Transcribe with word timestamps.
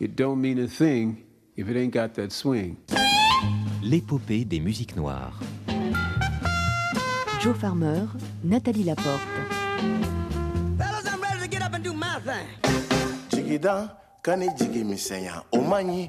It 0.00 0.16
don't 0.16 0.40
mean 0.40 0.58
a 0.58 0.66
thing 0.66 1.24
if 1.56 1.68
it 1.68 1.76
ain't 1.76 1.92
got 1.92 2.14
that 2.14 2.32
swing. 2.32 2.76
L'épopée 3.82 4.44
des 4.44 4.60
musiques 4.60 4.96
noires. 4.96 5.38
Joe 7.40 7.54
Farmer, 7.54 8.06
Nathalie 8.42 8.84
Laporte. 8.84 9.20
Fellas, 10.78 11.06
I'm 11.06 11.20
ready 11.20 11.40
to 11.40 11.48
get 11.48 11.62
up 11.62 11.74
and 11.74 11.84
do 11.84 11.92
my 11.92 12.20
thing. 12.20 12.46
jigida 13.30 13.96
kani 14.22 14.48
jigi 14.56 14.84
misɛnya 14.84 15.42
o 15.52 15.60
man 15.62 16.08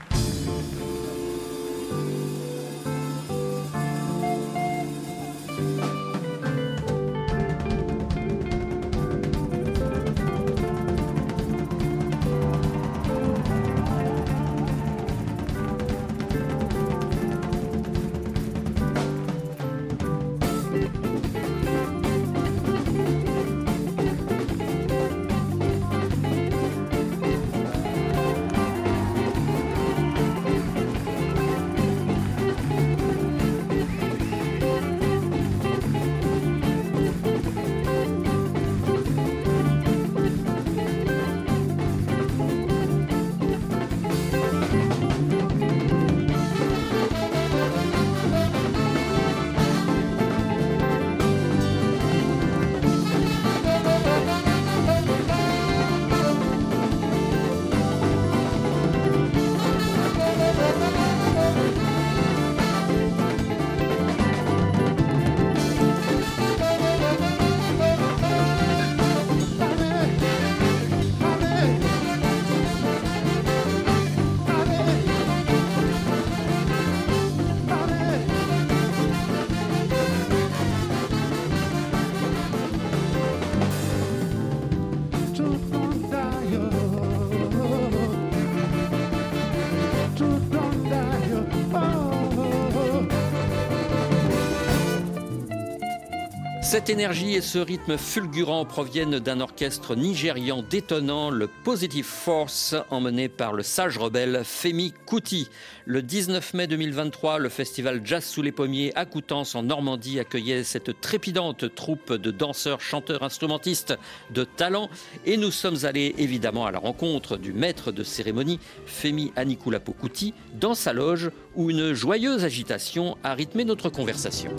Cette 96.71 96.89
énergie 96.89 97.33
et 97.33 97.41
ce 97.41 97.59
rythme 97.59 97.97
fulgurant 97.97 98.63
proviennent 98.63 99.19
d'un 99.19 99.41
orchestre 99.41 99.93
nigérian 99.93 100.63
détonnant, 100.63 101.29
le 101.29 101.49
Positive 101.65 102.05
Force, 102.05 102.75
emmené 102.89 103.27
par 103.27 103.51
le 103.51 103.61
sage 103.61 103.97
rebelle 103.97 104.43
Femi 104.45 104.93
Kuti. 105.05 105.49
Le 105.85 106.01
19 106.01 106.53
mai 106.53 106.67
2023, 106.67 107.39
le 107.39 107.49
festival 107.49 107.99
Jazz 108.05 108.23
sous 108.23 108.41
les 108.41 108.53
pommiers 108.53 108.93
à 108.95 109.05
Coutances 109.05 109.53
en 109.53 109.63
Normandie 109.63 110.17
accueillait 110.21 110.63
cette 110.63 111.01
trépidante 111.01 111.75
troupe 111.75 112.13
de 112.13 112.31
danseurs, 112.31 112.79
chanteurs, 112.79 113.23
instrumentistes 113.23 113.97
de 114.33 114.45
talent. 114.45 114.89
Et 115.25 115.35
nous 115.35 115.51
sommes 115.51 115.83
allés 115.83 116.15
évidemment 116.19 116.65
à 116.65 116.71
la 116.71 116.79
rencontre 116.79 117.35
du 117.35 117.51
maître 117.51 117.91
de 117.91 118.05
cérémonie, 118.05 118.61
Femi 118.85 119.33
Anikulapo 119.35 119.91
Kuti, 119.91 120.33
dans 120.53 120.73
sa 120.73 120.93
loge 120.93 121.31
où 121.53 121.69
une 121.69 121.91
joyeuse 121.91 122.45
agitation 122.45 123.17
a 123.25 123.33
rythmé 123.33 123.65
notre 123.65 123.89
conversation. 123.89 124.55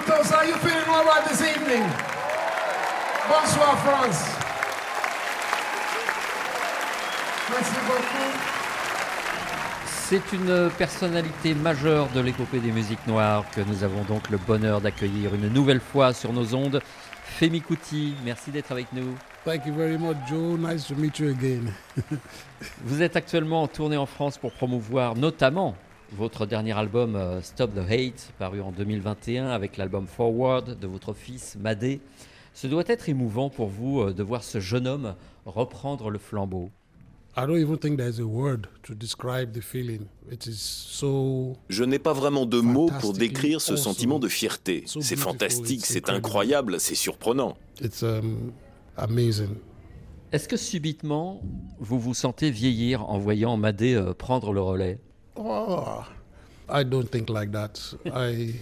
Bonsoir 0.00 0.18
Coutos, 0.18 0.32
how 0.32 0.42
you 0.42 0.54
feeling 0.56 0.88
all 0.88 1.04
right 1.04 1.24
this 1.28 1.40
evening? 1.40 1.82
Bonsoir 3.28 3.76
France. 3.78 4.36
Merci 7.50 7.74
beaucoup. 7.86 8.30
C'est 9.84 10.32
une 10.32 10.70
personnalité 10.70 11.54
majeure 11.54 12.08
de 12.14 12.20
l'épopée 12.20 12.60
des 12.60 12.72
musiques 12.72 13.06
noires 13.06 13.44
que 13.54 13.60
nous 13.60 13.84
avons 13.84 14.02
donc 14.04 14.30
le 14.30 14.38
bonheur 14.38 14.80
d'accueillir 14.80 15.34
une 15.34 15.48
nouvelle 15.48 15.80
fois 15.80 16.12
sur 16.12 16.32
nos 16.32 16.54
ondes. 16.54 16.80
Femi 17.38 17.60
Kuti, 17.60 18.14
merci 18.24 18.50
d'être 18.50 18.72
avec 18.72 18.92
nous. 18.92 19.14
Thank 19.44 19.66
you 19.66 19.74
very 19.74 19.98
much, 19.98 20.16
Joe. 20.28 20.58
Nice 20.58 20.86
to 20.88 20.94
meet 20.94 21.18
you 21.18 21.30
again. 21.30 21.72
Vous 22.84 23.02
êtes 23.02 23.16
actuellement 23.16 23.62
en 23.62 23.68
tournée 23.68 23.96
en 23.96 24.06
France 24.06 24.38
pour 24.38 24.52
promouvoir 24.52 25.14
notamment 25.14 25.76
votre 26.12 26.46
dernier 26.46 26.72
album 26.72 27.16
euh, 27.16 27.40
Stop 27.42 27.74
the 27.74 27.90
Hate, 27.90 28.32
paru 28.38 28.60
en 28.60 28.72
2021 28.72 29.48
avec 29.48 29.76
l'album 29.76 30.06
Forward 30.06 30.78
de 30.78 30.86
votre 30.86 31.12
fils 31.14 31.56
Madé. 31.60 32.00
Ce 32.54 32.66
doit 32.66 32.84
être 32.86 33.08
émouvant 33.08 33.48
pour 33.48 33.68
vous 33.68 34.00
euh, 34.00 34.12
de 34.12 34.22
voir 34.22 34.42
ce 34.42 34.60
jeune 34.60 34.86
homme 34.86 35.14
reprendre 35.46 36.10
le 36.10 36.18
flambeau. 36.18 36.70
I 37.36 37.46
don't 37.46 37.60
even 37.60 37.78
think 37.78 37.96
there's 37.96 38.18
a 38.18 38.24
word 38.26 38.66
to 38.82 38.94
describe 38.94 39.52
the 39.52 39.62
feeling. 39.62 40.06
It 40.32 40.46
is 40.46 40.56
so 40.58 41.54
Je 41.68 41.84
n'ai 41.84 42.00
pas 42.00 42.12
vraiment 42.12 42.44
de 42.44 42.60
mots 42.60 42.90
pour 43.00 43.12
décrire 43.12 43.60
ce 43.60 43.76
sentiment 43.76 44.18
de 44.18 44.26
fierté. 44.26 44.82
C'est 44.86 45.16
fantastique, 45.16 45.80
it's 45.80 45.86
c'est 45.86 46.10
incroyable, 46.10 46.80
c'est 46.80 46.96
surprenant. 46.96 47.56
it's 47.80 48.02
um, 48.02 48.52
amazing. 48.96 49.54
Est-ce 50.32 50.48
que 50.48 50.56
subitement 50.56 51.40
vous 51.78 52.00
vous 52.00 52.14
sentez 52.14 52.50
vieillir 52.50 53.08
en 53.08 53.18
voyant 53.18 53.56
Madé 53.56 53.94
euh, 53.94 54.12
prendre 54.12 54.52
le 54.52 54.60
relais? 54.60 54.98
Oh, 55.36 56.04
I 56.68 56.84
don't 56.84 57.06
think 57.10 57.28
like 57.28 57.52
that. 57.52 57.94
I 58.06 58.54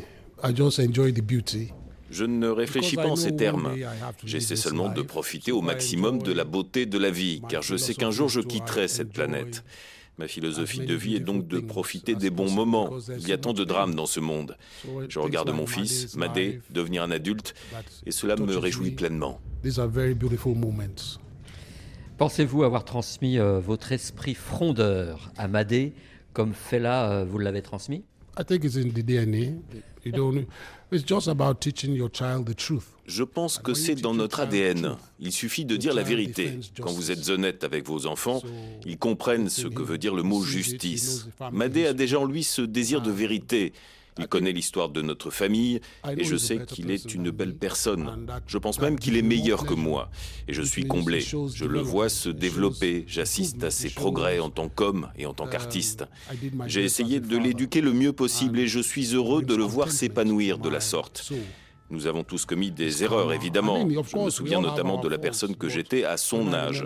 I 0.43 0.53
just 0.55 0.79
enjoy 0.79 1.12
the 1.12 1.23
beauty. 1.23 1.73
Je 2.11 2.25
ne 2.25 2.49
réfléchis 2.49 2.97
pas 2.97 3.06
en 3.06 3.17
ces 3.17 3.37
termes. 3.37 3.75
J'essaie 4.25 4.56
seulement 4.56 4.89
de 4.89 5.03
profiter 5.03 5.53
au 5.53 5.61
maximum 5.61 6.23
de 6.23 6.33
la 6.33 6.45
beauté 6.45 6.87
de 6.87 6.97
la 6.97 7.11
vie, 7.11 7.43
car 7.49 7.62
je 7.62 7.77
sais 7.77 7.95
qu'un 7.95 8.11
jour 8.11 8.29
je 8.29 8.41
quitterai 8.41 8.89
cette 8.89 9.12
planète. 9.12 9.62
Ma 10.17 10.27
philosophie 10.27 10.81
de 10.81 10.95
vie 10.95 11.15
est 11.17 11.21
donc 11.21 11.47
de 11.47 11.61
profiter 11.61 12.15
des 12.15 12.31
bons 12.31 12.50
moments. 12.50 12.91
Il 13.19 13.29
y 13.29 13.32
a 13.32 13.38
tant 13.38 13.53
de 13.53 13.62
drames 13.62 13.94
dans 13.94 14.06
ce 14.06 14.21
monde. 14.21 14.56
Je 15.09 15.19
regarde 15.19 15.50
mon 15.50 15.67
fils, 15.67 16.17
Madé, 16.17 16.61
devenir 16.71 17.03
un 17.03 17.11
adulte, 17.11 17.55
et 18.06 18.11
cela 18.11 18.37
me 18.37 18.56
réjouit 18.56 18.93
pleinement. 18.93 19.41
These 19.62 19.79
are 19.79 19.88
very 19.88 20.14
beautiful 20.14 20.55
moments. 20.56 21.19
Pensez-vous 22.17 22.64
avoir 22.64 22.85
transmis 22.85 23.38
euh, 23.38 23.61
votre 23.61 23.93
esprit 23.93 24.35
frondeur 24.35 25.31
à 25.37 25.47
Madé 25.47 25.93
comme 26.32 26.52
Fela 26.52 27.10
euh, 27.10 27.25
vous 27.25 27.38
l'avez 27.38 27.62
transmis? 27.62 28.04
I 28.38 28.44
think 28.44 28.64
it's 28.64 28.76
in 28.76 28.90
the 28.90 29.02
DNA. 29.02 29.58
You 30.04 30.12
don't. 30.12 30.46
It's 30.92 31.04
just 31.04 31.28
about 31.28 31.60
teaching 31.60 31.94
your 31.94 32.08
child 32.10 32.46
the 32.46 32.54
truth. 32.54 32.86
Je 33.06 33.25
pense 33.25 33.58
que 33.58 33.75
c'est 33.75 33.96
dans 33.96 34.14
notre 34.14 34.40
ADN. 34.40 34.96
Il 35.19 35.32
suffit 35.32 35.64
de 35.64 35.76
dire 35.76 35.92
la 35.92 36.02
vérité. 36.02 36.60
Quand 36.80 36.92
vous 36.92 37.10
êtes 37.10 37.28
honnête 37.30 37.64
avec 37.64 37.86
vos 37.86 38.06
enfants, 38.06 38.42
ils 38.86 38.98
comprennent 38.98 39.48
ce 39.48 39.66
que 39.66 39.82
veut 39.82 39.98
dire 39.98 40.14
le 40.14 40.22
mot 40.22 40.42
justice. 40.42 41.28
Madé 41.52 41.86
a 41.86 41.92
déjà 41.92 42.20
en 42.20 42.25
lui 42.25 42.44
ce 42.44 42.62
désir 42.62 43.02
de 43.02 43.10
vérité. 43.10 43.72
Il 44.19 44.29
connaît 44.29 44.53
l'histoire 44.53 44.88
de 44.88 45.03
notre 45.03 45.31
famille 45.31 45.81
et 46.17 46.25
je 46.25 46.37
sais 46.37 46.65
qu'il 46.67 46.91
est 46.91 47.15
une 47.15 47.31
belle 47.31 47.55
personne. 47.55 48.26
Je 48.47 48.59
pense 48.59 48.81
même 48.81 48.99
qu'il 48.99 49.17
est 49.17 49.23
meilleur 49.23 49.65
que 49.65 49.75
moi 49.75 50.11
et 50.49 50.53
je 50.53 50.62
suis 50.62 50.87
comblé. 50.87 51.20
Je 51.20 51.65
le 51.65 51.81
vois 51.81 52.09
se 52.09 52.29
développer, 52.29 53.05
j'assiste 53.06 53.62
à 53.65 53.70
ses 53.70 53.91
progrès 53.91 54.38
en 54.38 54.50
tant 54.50 54.69
qu'homme 54.69 55.09
et 55.17 55.26
en 55.26 55.35
tant 55.35 55.47
qu'artiste. 55.47 56.05
J'ai 56.67 56.85
essayé 56.85 57.20
de 57.20 57.37
l'éduquer 57.37 57.81
le 57.81 57.93
mieux 57.93 58.12
possible 58.12 58.59
et 58.59 58.67
je 58.67 58.81
suis 58.81 59.15
heureux 59.15 59.43
de 59.43 59.55
le 59.55 59.65
voir 59.65 59.91
s'épanouir 59.91 60.59
de 60.59 60.69
la 60.69 60.81
sorte. 60.81 61.32
Nous 61.91 62.06
avons 62.06 62.23
tous 62.23 62.44
commis 62.44 62.71
des 62.71 63.03
erreurs, 63.03 63.32
évidemment. 63.32 63.88
Je 63.88 64.17
me 64.19 64.31
souviens 64.31 64.61
notamment 64.61 65.00
de 65.00 65.09
la 65.09 65.19
personne 65.19 65.56
que 65.56 65.69
j'étais 65.69 66.05
à 66.05 66.17
son 66.17 66.53
âge. 66.53 66.85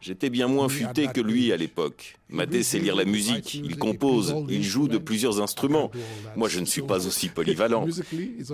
J'étais 0.00 0.30
bien 0.30 0.48
moins 0.48 0.68
futé 0.68 1.08
que 1.08 1.20
lui 1.20 1.52
à 1.52 1.56
l'époque. 1.56 2.17
Madé 2.30 2.62
sait 2.62 2.78
lire 2.78 2.94
la 2.94 3.06
musique, 3.06 3.54
il 3.54 3.78
compose, 3.78 4.34
il 4.50 4.62
joue 4.62 4.86
de 4.86 4.98
plusieurs 4.98 5.40
instruments. 5.40 5.90
Moi, 6.36 6.48
je 6.48 6.60
ne 6.60 6.66
suis 6.66 6.82
pas 6.82 7.06
aussi 7.06 7.30
polyvalent. 7.30 7.86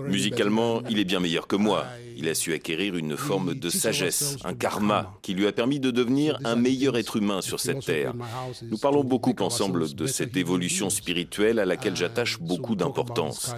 Musicalement, 0.08 0.82
il 0.88 1.00
est 1.00 1.04
bien 1.04 1.18
meilleur 1.18 1.48
que 1.48 1.56
moi. 1.56 1.84
Il 2.16 2.28
a 2.28 2.34
su 2.34 2.52
acquérir 2.52 2.96
une 2.96 3.16
forme 3.16 3.54
de 3.54 3.68
sagesse, 3.68 4.36
un 4.44 4.54
karma, 4.54 5.18
qui 5.22 5.34
lui 5.34 5.46
a 5.48 5.52
permis 5.52 5.80
de 5.80 5.90
devenir 5.90 6.38
un 6.44 6.54
meilleur 6.54 6.96
être 6.96 7.16
humain 7.16 7.42
sur 7.42 7.58
cette 7.58 7.84
terre. 7.84 8.14
Nous 8.62 8.78
parlons 8.78 9.02
beaucoup 9.02 9.34
ensemble 9.40 9.92
de 9.92 10.06
cette 10.06 10.36
évolution 10.36 10.88
spirituelle 10.88 11.58
à 11.58 11.64
laquelle 11.64 11.96
j'attache 11.96 12.38
beaucoup 12.40 12.76
d'importance. 12.76 13.54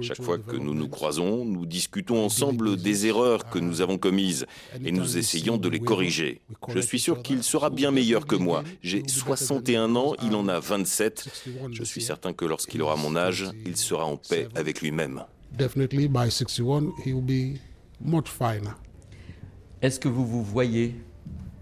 Chaque 0.00 0.22
fois 0.22 0.38
que 0.38 0.56
nous 0.56 0.74
nous 0.74 0.88
croisons, 0.88 1.44
nous 1.44 1.64
discutons 1.64 2.24
ensemble 2.24 2.76
des 2.76 3.06
erreurs 3.06 3.48
que 3.48 3.60
nous 3.60 3.80
avons 3.80 3.98
commises 3.98 4.46
et 4.84 4.90
nous 4.90 5.16
essayons 5.16 5.58
de 5.58 5.68
les 5.68 5.80
corriger. 5.80 6.40
Je 6.68 6.80
suis 6.80 6.98
sûr 6.98 7.22
qu'il 7.22 7.44
sera 7.44 7.70
bien 7.70 7.92
meilleur 7.92 8.26
que 8.26 8.34
moi. 8.34 8.64
J'ai 8.82 9.04
60 9.06 9.59
61 9.60 9.96
ans, 9.96 10.14
il 10.22 10.34
en 10.34 10.48
a 10.48 10.58
27. 10.58 11.28
Je 11.72 11.84
suis 11.84 12.00
certain 12.00 12.32
que 12.32 12.44
lorsqu'il 12.44 12.80
aura 12.82 12.96
mon 12.96 13.14
âge, 13.16 13.50
il 13.66 13.76
sera 13.76 14.06
en 14.06 14.16
paix 14.16 14.48
avec 14.54 14.80
lui-même. 14.80 15.24
Est-ce 19.82 20.00
que 20.00 20.08
vous 20.08 20.26
vous 20.26 20.42
voyez 20.42 20.94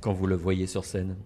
quand 0.00 0.12
vous 0.12 0.26
le 0.26 0.36
voyez 0.36 0.66
sur 0.66 0.84
scène? 0.84 1.16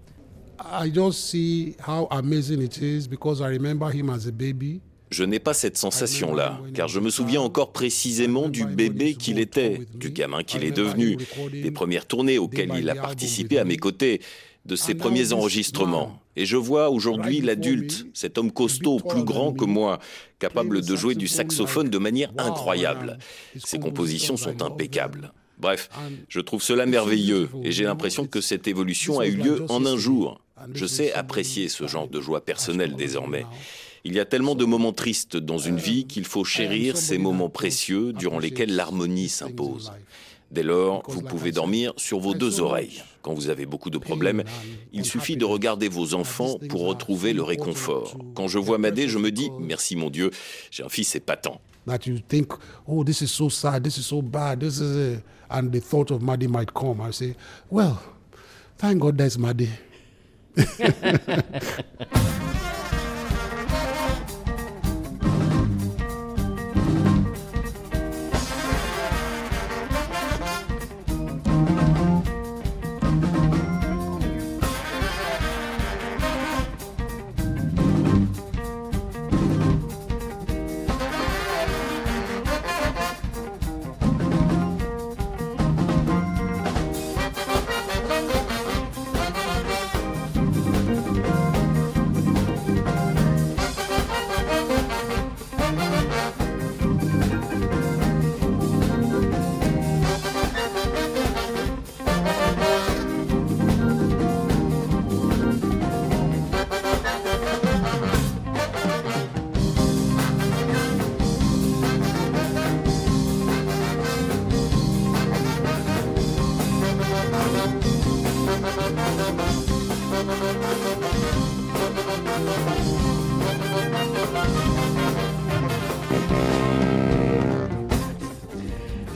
Je 5.11 5.25
n'ai 5.25 5.41
pas 5.41 5.53
cette 5.53 5.77
sensation-là, 5.77 6.61
car 6.73 6.89
je 6.89 7.01
me 7.01 7.11
souviens 7.11 7.43
encore 7.43 7.73
précisément 7.73 8.49
du 8.49 8.65
bébé 8.65 9.15
qu'il 9.15 9.39
était, 9.39 9.81
du 9.95 10.11
gamin 10.11 10.43
qu'il 10.43 10.65
est 10.65 10.71
devenu, 10.71 11.19
des 11.53 11.71
premières 11.71 12.07
tournées 12.07 12.39
auxquelles 12.39 12.73
il 12.79 12.89
a 12.89 12.95
participé 12.95 13.59
à 13.59 13.65
mes 13.65 13.77
côtés 13.77 14.23
de 14.65 14.77
ses 14.77 14.95
premiers 14.95 15.33
enregistrements. 15.33 16.22
Et 16.37 16.47
je 16.47 16.57
vois 16.57 16.91
aujourd'hui 16.91 17.41
l'adulte, 17.41 18.07
cet 18.15 18.39
homme 18.39 18.53
costaud, 18.53 18.99
plus 18.99 19.25
grand 19.25 19.53
que 19.53 19.65
moi, 19.65 19.99
capable 20.39 20.83
de 20.83 20.97
jouer 20.97 21.15
du 21.15 21.29
saxophone 21.29 21.91
de 21.91 21.99
manière 21.99 22.33
incroyable. 22.39 23.19
Ses 23.57 23.79
compositions 23.79 24.37
sont 24.37 24.63
impeccables. 24.63 25.33
Bref, 25.59 25.91
je 26.29 26.41
trouve 26.41 26.63
cela 26.63 26.87
merveilleux 26.87 27.49
et 27.63 27.71
j'ai 27.71 27.85
l'impression 27.85 28.27
que 28.27 28.41
cette 28.41 28.67
évolution 28.67 29.21
a 29.21 29.27
eu 29.27 29.37
lieu 29.37 29.65
en 29.69 29.87
un 29.87 29.97
jour. 29.97 30.41
Je 30.75 30.87
sais 30.87 31.13
apprécier 31.13 31.69
ce 31.69 31.87
genre 31.87 32.09
de 32.09 32.21
joie 32.21 32.45
personnelle 32.45 32.95
désormais. 32.97 33.45
Il 34.05 34.15
y 34.15 34.21
a 34.21 34.25
tellement 34.25 34.57
de 34.57 34.65
moments 34.65 34.93
tristes 34.93 35.37
dans 35.37 35.59
une 35.59 35.77
vie 35.77 36.07
qu'il 36.07 36.25
faut 36.25 36.45
chérir 36.45 36.97
ces 36.97 37.19
moments 37.19 37.51
précieux 37.51 38.13
durant 38.13 38.41
lesquels 38.41 38.75
l'harmonie 38.75 39.29
s'impose. 39.29 39.93
Dès 40.53 40.63
lors, 40.63 41.03
vous 41.09 41.23
pouvez 41.23 41.51
dormir 41.51 41.95
sur 41.97 42.21
vos 42.21 42.35
deux 42.35 42.61
oreilles. 42.61 43.03
Quand 43.23 43.33
vous 43.33 43.49
avez 43.49 43.65
beaucoup 43.65 43.89
de 43.89 43.97
problèmes, 43.97 44.45
il 44.93 45.07
suffit 45.07 45.39
de 45.39 45.47
regarder 45.47 45.89
vos 45.89 46.13
enfants 46.13 46.59
pour 46.69 46.87
retrouver 46.87 47.33
le 47.33 47.43
réconfort. 47.43 48.19
Quand 48.35 48.49
je 48.49 48.59
vois 48.59 48.77
Madé, 48.77 49.09
je 49.09 49.17
me 49.17 49.31
dis 49.31 49.51
merci 49.59 49.97
mon 49.97 50.11
Dieu, 50.11 50.31
j'ai 50.71 50.83
un 50.83 50.91
fils 50.91 51.17
épatant. 51.17 51.59
That 51.87 52.01
you 52.07 52.19
think, 52.29 52.53
oh, 52.87 53.03
this 53.03 53.23
is 53.23 53.29
so 53.29 53.49
sad, 53.49 53.83
this 53.83 53.97
is 53.97 54.05
so 54.05 54.21
bad, 54.21 54.61
this 54.61 54.79
is, 54.79 55.21
and 55.51 55.73
the 55.73 55.81
thought 55.81 56.11
of 56.11 56.23
Maddy 56.23 56.47
might 56.47 56.75
come. 56.75 57.01
I 57.01 57.13
say, 57.13 57.35
well, 57.71 57.99
thank 58.77 59.01
God 59.01 59.19
Maddy. 59.39 59.71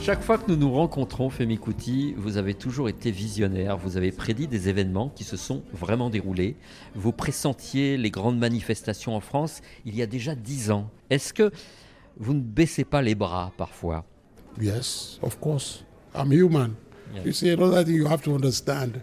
Chaque 0.07 0.23
fois 0.23 0.37
que 0.37 0.49
nous 0.49 0.55
nous 0.55 0.71
rencontrons, 0.71 1.29
Femi 1.29 1.57
Kuti, 1.57 2.13
vous 2.15 2.37
avez 2.37 2.53
toujours 2.53 2.87
été 2.87 3.11
visionnaire. 3.11 3.75
Vous 3.75 3.97
avez 3.97 4.13
prédit 4.13 4.47
des 4.47 4.69
événements 4.69 5.09
qui 5.09 5.25
se 5.25 5.35
sont 5.35 5.63
vraiment 5.73 6.09
déroulés. 6.09 6.55
Vous 6.95 7.11
pressentiez 7.11 7.97
les 7.97 8.09
grandes 8.09 8.39
manifestations 8.39 9.17
en 9.17 9.19
France 9.19 9.59
il 9.85 9.97
y 9.97 10.01
a 10.01 10.05
déjà 10.05 10.33
dix 10.33 10.71
ans. 10.71 10.89
Est-ce 11.09 11.33
que 11.33 11.51
vous 12.15 12.33
ne 12.33 12.39
baissez 12.39 12.85
pas 12.85 13.01
les 13.01 13.15
bras 13.15 13.51
parfois? 13.57 14.05
Yes, 14.61 15.19
of 15.21 15.41
course. 15.41 15.83
I'm 16.15 16.31
human. 16.31 16.75
You 17.25 17.33
see, 17.33 17.49
another 17.49 17.83
thing 17.83 17.97
you 17.97 18.07
have 18.07 18.21
to 18.21 18.33
understand. 18.33 19.01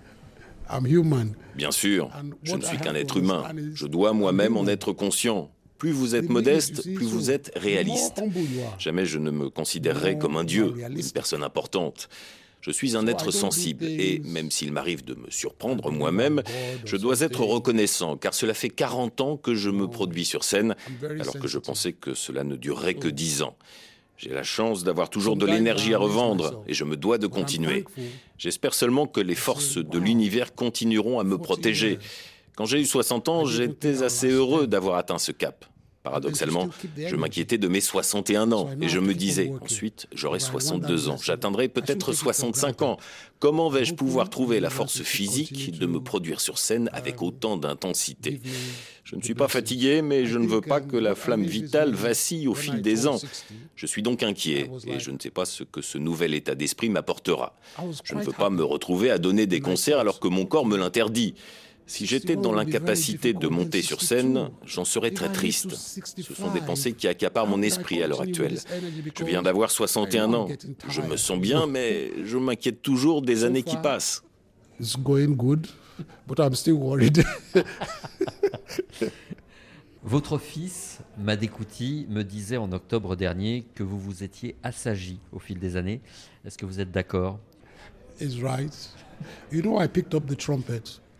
I'm 0.71 0.87
human. 0.87 1.35
Bien 1.55 1.71
sûr, 1.71 2.09
je 2.45 2.57
ne 2.57 2.63
suis 2.63 2.79
qu'un 2.79 2.95
être 2.95 3.19
humain. 3.19 3.43
Je 3.75 3.87
dois 3.87 4.15
moi-même 4.15 4.57
en 4.57 4.67
être 4.67 4.95
conscient. 4.95 5.51
Plus 5.85 5.93
vous 5.93 6.15
êtes 6.15 6.31
modeste, 6.31 6.95
plus 6.95 7.05
vous 7.05 7.31
êtes 7.31 7.53
réaliste. 7.57 8.23
Jamais 8.79 9.05
je 9.05 9.19
ne 9.19 9.31
me 9.31 9.51
considérerai 9.51 10.17
comme 10.17 10.39
un 10.39 10.45
dieu, 10.45 10.73
une 10.89 11.11
personne 11.11 11.43
importante. 11.43 12.09
Je 12.63 12.71
suis 12.71 12.97
un 12.97 13.07
être 13.07 13.31
sensible 13.31 13.85
et 13.85 14.19
même 14.21 14.51
s'il 14.51 14.73
m'arrive 14.73 15.05
de 15.05 15.13
me 15.13 15.29
surprendre 15.29 15.91
moi-même, 15.91 16.43
je 16.87 16.97
dois 16.97 17.21
être 17.21 17.43
reconnaissant 17.43 18.17
car 18.17 18.33
cela 18.33 18.55
fait 18.55 18.71
40 18.71 19.21
ans 19.21 19.37
que 19.37 19.55
je 19.55 19.69
me 19.69 19.87
produis 19.87 20.25
sur 20.25 20.43
scène 20.43 20.75
alors 21.03 21.39
que 21.39 21.49
je 21.49 21.59
pensais 21.59 21.93
que 21.93 22.15
cela 22.15 22.45
ne 22.45 22.57
durerait 22.57 22.95
que 22.95 23.09
10 23.09 23.43
ans. 23.43 23.55
J'ai 24.17 24.31
la 24.31 24.43
chance 24.43 24.85
d'avoir 24.85 25.11
toujours 25.11 25.37
de 25.37 25.45
l'énergie 25.45 25.93
à 25.93 25.99
revendre 25.99 26.65
et 26.67 26.73
je 26.73 26.85
me 26.85 26.97
dois 26.97 27.19
de 27.19 27.27
continuer. 27.27 27.85
J'espère 28.39 28.73
seulement 28.73 29.07
que 29.07 29.21
les 29.21 29.35
forces 29.35 29.77
de 29.77 29.99
l'univers 29.99 30.55
continueront 30.55 31.21
à 31.21 31.25
me 31.25 31.37
protéger. 31.37 31.99
Quand 32.57 32.65
j'ai 32.65 32.81
eu 32.81 32.87
60 32.87 33.29
ans, 33.29 33.45
j'étais 33.45 34.03
assez 34.03 34.31
heureux 34.31 34.67
d'avoir 34.67 34.97
atteint 34.97 35.19
ce 35.19 35.31
cap. 35.31 35.67
Paradoxalement, 36.05 36.69
je 36.99 37.17
m'inquiétais 37.17 37.57
de 37.57 37.67
mes 37.67 37.81
61 37.81 38.53
ans. 38.53 38.69
Et 38.83 38.89
je 38.91 39.01
me 39.01 39.15
disais, 39.15 39.51
ensuite, 39.63 40.07
j'aurai 40.13 40.39
62 40.39 41.09
ans, 41.09 41.17
j'atteindrai 41.17 41.69
peut-être 41.69 42.13
65 42.13 42.83
ans. 42.83 42.99
Comment 43.39 43.71
vais-je 43.71 43.95
pouvoir 43.95 44.29
trouver 44.29 44.61
la 44.61 44.69
force 44.69 45.01
physique 45.01 45.79
de 45.79 45.87
me 45.87 46.01
produire 46.01 46.43
sur 46.43 46.59
scène 46.59 46.91
avec 46.93 47.23
autant 47.23 47.57
d'intensité 47.57 48.43
Je 49.05 49.17
ne 49.17 49.23
suis 49.23 49.35
pas 49.35 49.49
fatigué, 49.49 50.03
mais 50.03 50.27
je 50.27 50.39
ne 50.39 50.47
veux 50.47 50.61
pas 50.61 50.83
que 50.83 50.99
la 50.99 51.15
flamme 51.15 51.45
vitale 51.45 51.95
vacille 51.95 52.49
au 52.49 52.55
fil 52.55 52.83
des 52.83 53.07
ans. 53.07 53.19
Je 53.75 53.87
suis 53.87 54.03
donc 54.03 54.23
inquiet 54.23 54.71
et 54.87 55.01
je 55.01 55.11
ne 55.11 55.19
sais 55.19 55.31
pas 55.31 55.47
ce 55.47 55.65
que 55.65 55.81
ce 55.81 55.97
nouvel 55.97 56.35
état 56.35 56.55
d'esprit 56.55 56.91
m'apportera. 56.91 57.57
Je 58.05 58.15
ne 58.15 58.23
veux 58.23 58.33
pas 58.33 58.51
me 58.51 58.63
retrouver 58.63 59.11
à 59.11 59.17
donner 59.17 59.47
des 59.47 59.61
concerts 59.61 60.01
alors 60.01 60.21
que 60.21 60.29
mon 60.29 60.45
corps 60.45 60.67
me 60.67 60.77
l'interdit. 60.77 61.35
Si 61.87 62.07
j'étais 62.07 62.37
dans 62.37 62.53
l'incapacité 62.53 63.33
de 63.35 63.47
monter 63.49 63.83
sur 63.83 64.01
scène, 64.01 64.51
j'en 64.65 64.85
serais 64.85 65.11
très 65.11 65.31
triste. 65.31 65.73
Ce 65.75 66.35
sont 66.35 66.51
des 66.51 66.61
pensées 66.61 66.93
qui 66.93 67.07
accaparent 67.09 67.47
mon 67.47 67.61
esprit 67.63 68.03
à 68.03 68.07
l'heure 68.07 68.23
actuelle. 68.23 68.59
Je 69.19 69.25
viens 69.25 69.43
d'avoir 69.43 69.71
61 69.71 70.33
ans. 70.33 70.49
Je 70.89 71.03
me 71.03 71.17
sens 71.17 71.39
bien, 71.39 71.67
mais 71.67 72.11
je 72.25 72.39
m'inquiète 72.39 72.81
toujours 72.81 73.23
des 73.23 73.45
années 73.45 73.63
qui 73.63 73.77
passent. 73.77 74.23
Votre 80.03 80.39
fils, 80.39 81.01
Madekouti, 81.19 82.07
me 82.11 82.23
disait 82.25 82.59
en 82.59 82.73
octobre 82.73 83.17
dernier 83.17 83.65
que 83.75 83.83
vous 83.83 83.99
vous 83.99 84.23
étiez 84.23 84.57
assagi 84.63 85.19
au 85.33 85.39
fil 85.39 85.59
des 85.59 85.77
années. 85.77 86.03
Est-ce 86.45 86.59
que 86.59 86.67
vous 86.67 86.81
êtes 86.81 86.91
d'accord? 86.91 87.39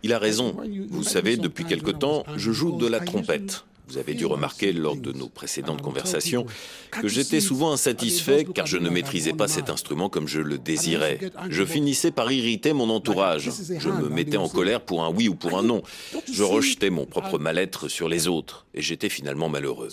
Il 0.05 0.13
a 0.13 0.19
raison. 0.19 0.55
Vous 0.91 1.01
savez, 1.01 1.35
depuis 1.35 1.65
quelque 1.65 1.89
temps, 1.89 2.25
je 2.37 2.51
joue 2.51 2.77
de 2.77 2.85
la 2.85 2.99
trompette. 2.99 3.65
Vous 3.87 3.97
avez 3.97 4.13
dû 4.13 4.25
remarquer 4.25 4.73
lors 4.73 4.95
de 4.95 5.11
nos 5.11 5.29
précédentes 5.29 5.81
conversations 5.81 6.45
que 6.91 7.07
j'étais 7.07 7.39
souvent 7.39 7.71
insatisfait 7.71 8.45
car 8.45 8.65
je 8.65 8.77
ne 8.77 8.89
maîtrisais 8.89 9.33
pas 9.33 9.47
cet 9.47 9.69
instrument 9.69 10.09
comme 10.09 10.27
je 10.27 10.39
le 10.39 10.57
désirais. 10.57 11.19
Je 11.49 11.65
finissais 11.65 12.11
par 12.11 12.31
irriter 12.31 12.73
mon 12.73 12.89
entourage. 12.89 13.51
Je 13.79 13.89
me 13.89 14.09
mettais 14.09 14.37
en 14.37 14.49
colère 14.49 14.81
pour 14.81 15.03
un 15.03 15.09
oui 15.11 15.27
ou 15.27 15.35
pour 15.35 15.57
un 15.57 15.63
non. 15.63 15.83
Je 16.31 16.43
rejetais 16.43 16.89
mon 16.89 17.05
propre 17.05 17.37
mal-être 17.37 17.87
sur 17.87 18.09
les 18.09 18.27
autres 18.27 18.65
et 18.73 18.81
j'étais 18.81 19.09
finalement 19.09 19.49
malheureux. 19.49 19.89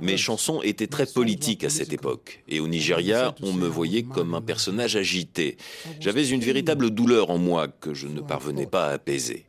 Mes 0.00 0.16
chansons 0.16 0.60
étaient 0.62 0.86
très 0.86 1.06
politiques 1.06 1.64
à 1.64 1.70
cette 1.70 1.92
époque 1.92 2.42
et 2.48 2.60
au 2.60 2.68
Nigeria, 2.68 3.34
on 3.42 3.52
me 3.52 3.66
voyait 3.66 4.02
comme 4.02 4.34
un 4.34 4.42
personnage 4.42 4.96
agité. 4.96 5.56
J'avais 6.00 6.28
une 6.28 6.40
véritable 6.40 6.90
douleur 6.90 7.30
en 7.30 7.38
moi 7.38 7.68
que 7.68 7.94
je 7.94 8.06
ne 8.06 8.20
parvenais 8.20 8.66
pas 8.66 8.88
à 8.88 8.92
apaiser. 8.92 9.46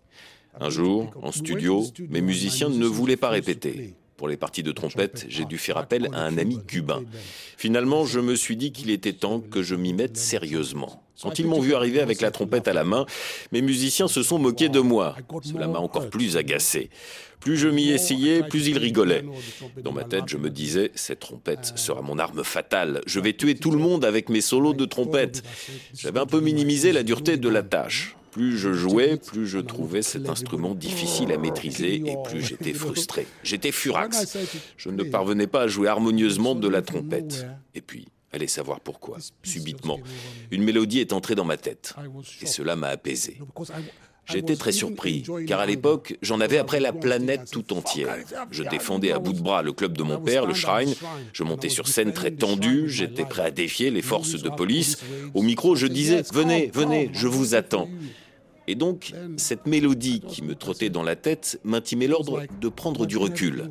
Un 0.59 0.69
jour, 0.69 1.12
en 1.21 1.31
studio, 1.31 1.85
mes 2.09 2.21
musiciens 2.21 2.69
ne 2.69 2.85
voulaient 2.85 3.17
pas 3.17 3.29
répéter. 3.29 3.95
Pour 4.17 4.29
les 4.29 4.38
parties 4.38 4.63
de 4.63 4.71
trompette, 4.71 5.25
j'ai 5.27 5.43
dû 5.43 5.57
faire 5.57 5.77
appel 5.77 6.07
à 6.13 6.21
un 6.21 6.38
ami 6.38 6.59
cubain. 6.65 7.03
Finalement, 7.57 8.05
je 8.05 8.21
me 8.21 8.35
suis 8.35 8.55
dit 8.55 8.71
qu'il 8.71 8.89
était 8.89 9.13
temps 9.13 9.41
que 9.41 9.62
je 9.62 9.75
m'y 9.75 9.93
mette 9.93 10.15
sérieusement. 10.15 11.03
Quand 11.21 11.38
ils 11.39 11.47
m'ont 11.47 11.59
vu 11.59 11.75
arriver 11.75 12.00
avec 12.00 12.21
la 12.21 12.31
trompette 12.31 12.67
à 12.67 12.74
la 12.74 12.83
main, 12.83 13.05
mes 13.51 13.62
musiciens 13.62 14.07
se 14.07 14.24
sont 14.24 14.39
moqués 14.39 14.69
de 14.69 14.79
moi. 14.79 15.15
Cela 15.43 15.67
m'a 15.67 15.79
encore 15.79 16.09
plus 16.09 16.38
agacé. 16.38 16.89
Plus 17.39 17.57
je 17.57 17.67
m'y 17.67 17.89
essayais, 17.89 18.41
plus 18.43 18.67
ils 18.67 18.77
rigolaient. 18.77 19.24
Dans 19.83 19.91
ma 19.91 20.03
tête, 20.03 20.24
je 20.27 20.38
me 20.38 20.50
disais, 20.50 20.91
cette 20.95 21.19
trompette 21.19 21.74
sera 21.75 22.01
mon 22.01 22.17
arme 22.17 22.43
fatale. 22.43 23.01
Je 23.05 23.19
vais 23.19 23.33
tuer 23.33 23.55
tout 23.55 23.71
le 23.71 23.77
monde 23.77 24.05
avec 24.05 24.29
mes 24.29 24.41
solos 24.41 24.74
de 24.74 24.85
trompette. 24.85 25.43
J'avais 25.93 26.19
un 26.19 26.25
peu 26.25 26.39
minimisé 26.39 26.91
la 26.91 27.03
dureté 27.03 27.38
de 27.38 27.50
la 27.50 27.63
tâche. 27.63 28.15
Plus 28.35 28.57
je 28.57 28.73
jouais, 28.73 29.15
plus 29.15 29.47
je 29.47 29.59
trouvais 29.59 30.01
cet 30.01 30.27
instrument 30.27 30.75
difficile 30.75 31.31
à 31.31 31.37
maîtriser 31.37 32.03
et 32.05 32.17
plus 32.25 32.41
j'étais 32.41 32.73
frustré. 32.73 33.27
J'étais 33.43 33.71
furax. 33.71 34.37
Je 34.75 34.89
ne 34.89 35.03
parvenais 35.03 35.47
pas 35.47 35.61
à 35.61 35.67
jouer 35.67 35.87
harmonieusement 35.87 36.53
de 36.53 36.67
la 36.67 36.81
trompette. 36.81 37.45
Et 37.75 37.79
puis, 37.79 38.09
allez 38.33 38.47
savoir 38.47 38.81
pourquoi. 38.81 39.19
Subitement, 39.41 40.01
une 40.51 40.63
mélodie 40.63 40.99
est 40.99 41.13
entrée 41.13 41.35
dans 41.35 41.45
ma 41.45 41.55
tête. 41.55 41.95
Et 42.41 42.45
cela 42.45 42.75
m'a 42.75 42.89
apaisé. 42.89 43.39
J'étais 44.25 44.57
très 44.57 44.73
surpris, 44.73 45.23
car 45.47 45.61
à 45.61 45.65
l'époque, 45.65 46.17
j'en 46.21 46.41
avais 46.41 46.57
après 46.57 46.81
la 46.81 46.91
planète 46.91 47.49
tout 47.51 47.71
entière. 47.71 48.17
Je 48.51 48.63
défendais 48.63 49.13
à 49.13 49.19
bout 49.19 49.31
de 49.31 49.39
bras 49.39 49.61
le 49.61 49.71
club 49.71 49.97
de 49.97 50.03
mon 50.03 50.19
père, 50.19 50.45
le 50.45 50.53
Shrine. 50.53 50.93
Je 51.31 51.43
montais 51.43 51.69
sur 51.69 51.87
scène 51.87 52.11
très 52.11 52.31
tendu, 52.31 52.89
j'étais 52.89 53.23
prêt 53.23 53.43
à 53.43 53.51
défier 53.51 53.91
les 53.91 54.01
forces 54.01 54.41
de 54.41 54.49
police. 54.49 54.97
Au 55.33 55.41
micro, 55.41 55.77
je 55.77 55.87
disais 55.87 56.23
Venez, 56.33 56.69
venez, 56.73 57.11
je 57.13 57.29
vous 57.29 57.55
attends. 57.55 57.87
Et 58.67 58.75
donc, 58.75 59.13
cette 59.38 59.67
mélodie 59.67 60.22
qui 60.22 60.41
me 60.41 60.55
trottait 60.55 60.89
dans 60.89 61.03
la 61.03 61.15
tête 61.15 61.60
m'intimait 61.63 62.07
l'ordre 62.07 62.43
de 62.60 62.69
prendre 62.69 63.05
du 63.05 63.17
recul. 63.17 63.69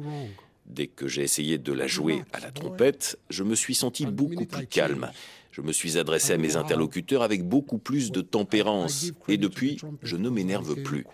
Dès 0.67 0.87
que 0.87 1.09
j'ai 1.09 1.23
essayé 1.23 1.59
de 1.59 1.73
la 1.73 1.87
jouer 1.87 2.23
à 2.33 2.41
la 2.41 2.51
trompette, 2.51 3.19
je 3.29 3.43
me 3.43 3.55
suis 3.55 3.75
senti 3.75 4.07
beaucoup 4.07 4.47
plus 4.47 4.67
calme. 4.67 5.11
Je 5.51 5.61
me 5.61 5.73
suis 5.73 5.99
adressé 5.99 6.33
à 6.33 6.37
mes 6.37 6.57
interlocuteurs 6.57 7.23
avec 7.23 7.47
beaucoup 7.47 7.79
plus 7.79 8.11
de 8.11 8.23
tempérance. 8.23 9.13
Et 9.29 9.37
depuis, 9.37 9.81
je 10.03 10.17
ne 10.17 10.29
m'énerve 10.29 10.75
plus. 10.83 11.07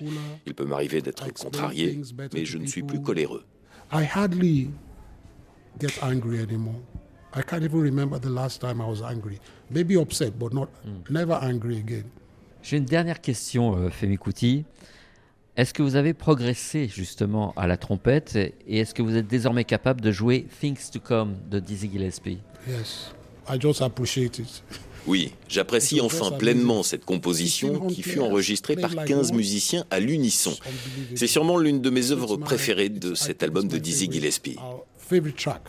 Il 0.47 0.55
peut 0.55 0.65
m'arriver 0.65 1.03
d'être 1.03 1.31
contrarié, 1.33 2.01
mais 2.33 2.47
je 2.47 2.59
ne 2.59 2.67
suis 2.67 2.83
plus 2.83 3.03
coléreux. 3.03 3.45
I 3.93 4.05
hardly 4.05 4.71
get 5.81 5.99
angry 6.01 6.39
anymore. 6.41 6.81
I 7.35 7.43
can't 7.43 7.63
even 7.63 7.81
remember 7.81 8.19
the 8.19 8.31
last 8.31 8.61
time 8.61 8.81
I 8.81 8.87
was 8.87 9.03
angry. 9.03 9.41
Maybe 9.69 9.97
upset, 9.97 10.39
but 10.39 10.53
not 10.53 10.69
hmm. 10.85 11.03
never 11.13 11.35
angry 11.35 11.79
again. 11.79 12.11
J'ai 12.63 12.77
une 12.77 12.85
dernière 12.85 13.21
question, 13.21 13.77
euh, 13.77 13.91
Femi 13.91 14.19
Kuti. 14.19 14.65
Est-ce 15.57 15.75
que 15.75 15.83
vous 15.83 15.97
avez 15.97 16.15
progressé 16.15 16.89
justement 16.89 17.53
à 17.57 17.67
la 17.67 17.77
trompette 17.77 18.37
et 18.37 18.55
est-ce 18.79 18.95
que 18.95 19.03
vous 19.03 19.17
êtes 19.17 19.27
désormais 19.27 19.65
capable 19.65 20.01
de 20.01 20.13
jouer 20.13 20.47
Things 20.61 20.91
to 20.93 21.01
Come 21.01 21.37
de 21.51 21.59
Dizzy 21.59 21.91
Gillespie? 21.91 22.39
Yes, 22.69 23.13
I 23.49 23.59
just 23.61 23.83
appreciate 23.83 24.39
it. 24.39 24.63
Oui, 25.07 25.33
j'apprécie 25.49 26.01
enfin 26.01 26.31
pleinement 26.33 26.83
cette 26.83 27.05
composition 27.05 27.87
qui 27.89 28.03
fut 28.03 28.21
enregistrée 28.21 28.77
par 28.77 29.05
15 29.05 29.33
musiciens 29.33 29.85
à 29.91 29.99
l'unisson. 29.99 30.53
C'est 31.15 31.27
sûrement 31.27 31.59
l'une 31.59 31.81
de 31.81 31.91
mes 31.91 32.11
œuvres 32.13 32.37
préférées 32.37 32.91
de 32.91 33.15
cet 33.15 33.43
album 33.43 33.67
de 33.67 33.79
Dizzy 33.79 34.11
Gillespie. 34.11 34.57
Favorite 34.99 35.37
track 35.37 35.63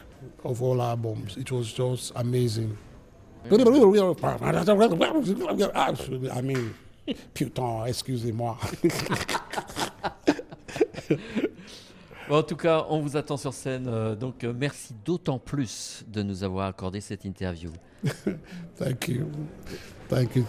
of 0.44 0.62
all 0.62 0.82
albums. 0.82 1.26
It 1.38 1.50
was 1.52 1.64
just 1.64 2.12
amazing. 2.16 2.70
I 6.36 6.42
mean, 6.42 6.72
putain, 7.34 7.86
excusez-moi. 7.88 8.58
en 12.30 12.44
tout 12.44 12.56
cas, 12.56 12.86
on 12.90 13.00
vous 13.02 13.18
attend 13.18 13.38
sur 13.38 13.54
scène. 13.54 13.88
Euh, 13.88 14.16
donc, 14.16 14.44
euh, 14.44 14.54
merci 14.58 14.94
d'autant 15.06 15.40
plus 15.40 16.04
de 16.08 16.24
nous 16.24 16.44
avoir 16.44 16.68
accordé 16.68 17.02
cette 17.02 17.26
interview. 17.26 17.72
Thank 18.78 19.08
you. 19.08 19.28
Thank 20.10 20.36
you. 20.36 20.46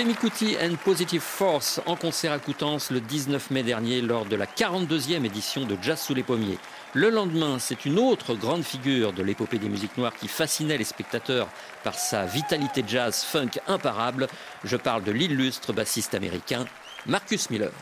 Femi 0.00 0.14
Kuti 0.14 0.56
and 0.56 0.76
Positive 0.82 1.20
Force 1.20 1.78
en 1.84 1.94
concert 1.94 2.32
à 2.32 2.38
Coutances 2.38 2.90
le 2.90 3.02
19 3.02 3.50
mai 3.50 3.62
dernier 3.62 4.00
lors 4.00 4.24
de 4.24 4.34
la 4.34 4.46
42e 4.46 5.26
édition 5.26 5.66
de 5.66 5.76
Jazz 5.82 6.00
sous 6.00 6.14
les 6.14 6.22
pommiers. 6.22 6.56
Le 6.94 7.10
lendemain, 7.10 7.58
c'est 7.58 7.84
une 7.84 7.98
autre 7.98 8.34
grande 8.34 8.62
figure 8.62 9.12
de 9.12 9.22
l'épopée 9.22 9.58
des 9.58 9.68
musiques 9.68 9.98
noires 9.98 10.14
qui 10.18 10.26
fascinait 10.26 10.78
les 10.78 10.84
spectateurs 10.84 11.48
par 11.84 11.96
sa 11.96 12.24
vitalité 12.24 12.82
jazz 12.86 13.22
funk 13.22 13.60
imparable. 13.68 14.28
Je 14.64 14.78
parle 14.78 15.04
de 15.04 15.12
l'illustre 15.12 15.74
bassiste 15.74 16.14
américain 16.14 16.64
Marcus 17.04 17.50
Miller. 17.50 17.72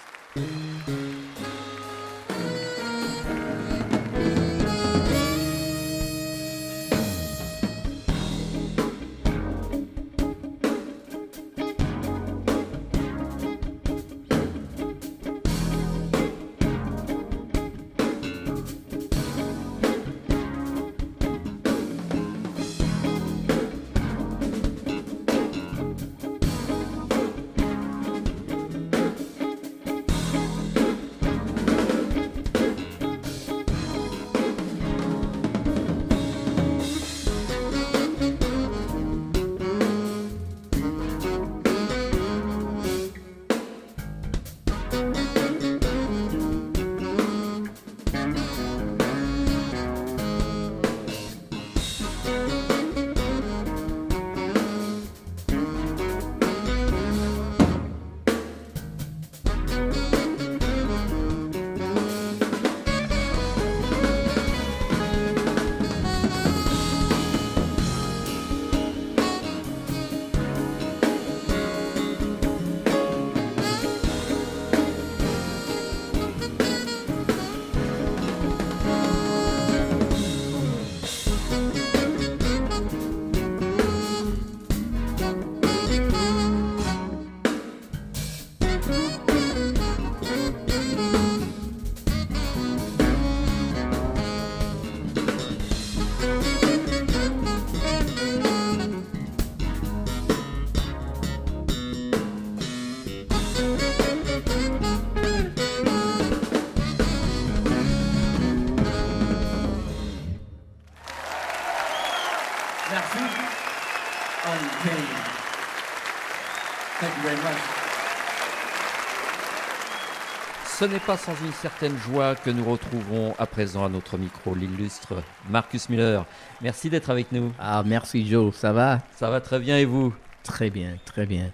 Ce 120.79 120.85
n'est 120.85 121.01
pas 121.01 121.17
sans 121.17 121.35
une 121.45 121.53
certaine 121.55 121.97
joie 121.97 122.37
que 122.37 122.51
nous 122.51 122.65
retrouvons 122.65 123.35
à 123.37 123.47
présent 123.47 123.85
à 123.85 123.89
notre 123.89 124.17
micro 124.17 124.55
l'illustre 124.55 125.25
Marcus 125.51 125.89
Miller. 125.89 126.25
Merci 126.61 126.89
d'être 126.89 127.11
avec 127.11 127.33
nous. 127.33 127.53
Ah, 127.59 127.83
merci 127.85 128.25
Joe, 128.25 128.55
ça 128.55 128.73
va? 128.73 129.01
Ça 129.17 129.29
va 129.29 129.41
très 129.41 129.59
bien 129.59 129.77
et 129.79 129.85
vous? 129.85 130.15
Très 130.45 130.71
bien, 130.71 130.97
très 131.05 131.27
bien. 131.27 131.51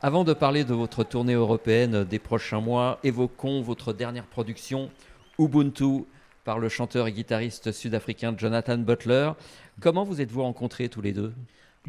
Avant 0.00 0.24
de 0.24 0.32
parler 0.32 0.64
de 0.64 0.72
votre 0.72 1.04
tournée 1.04 1.34
européenne 1.34 2.04
des 2.04 2.18
prochains 2.18 2.62
mois, 2.62 3.00
évoquons 3.04 3.60
votre 3.60 3.92
dernière 3.92 4.24
production, 4.24 4.88
Ubuntu, 5.38 6.06
par 6.44 6.58
le 6.58 6.70
chanteur 6.70 7.06
et 7.06 7.12
guitariste 7.12 7.70
sud-africain 7.70 8.34
Jonathan 8.34 8.78
Butler. 8.78 9.32
Comment 9.82 10.04
vous 10.04 10.22
êtes-vous 10.22 10.42
rencontrés 10.42 10.88
tous 10.88 11.02
les 11.02 11.12
deux? 11.12 11.34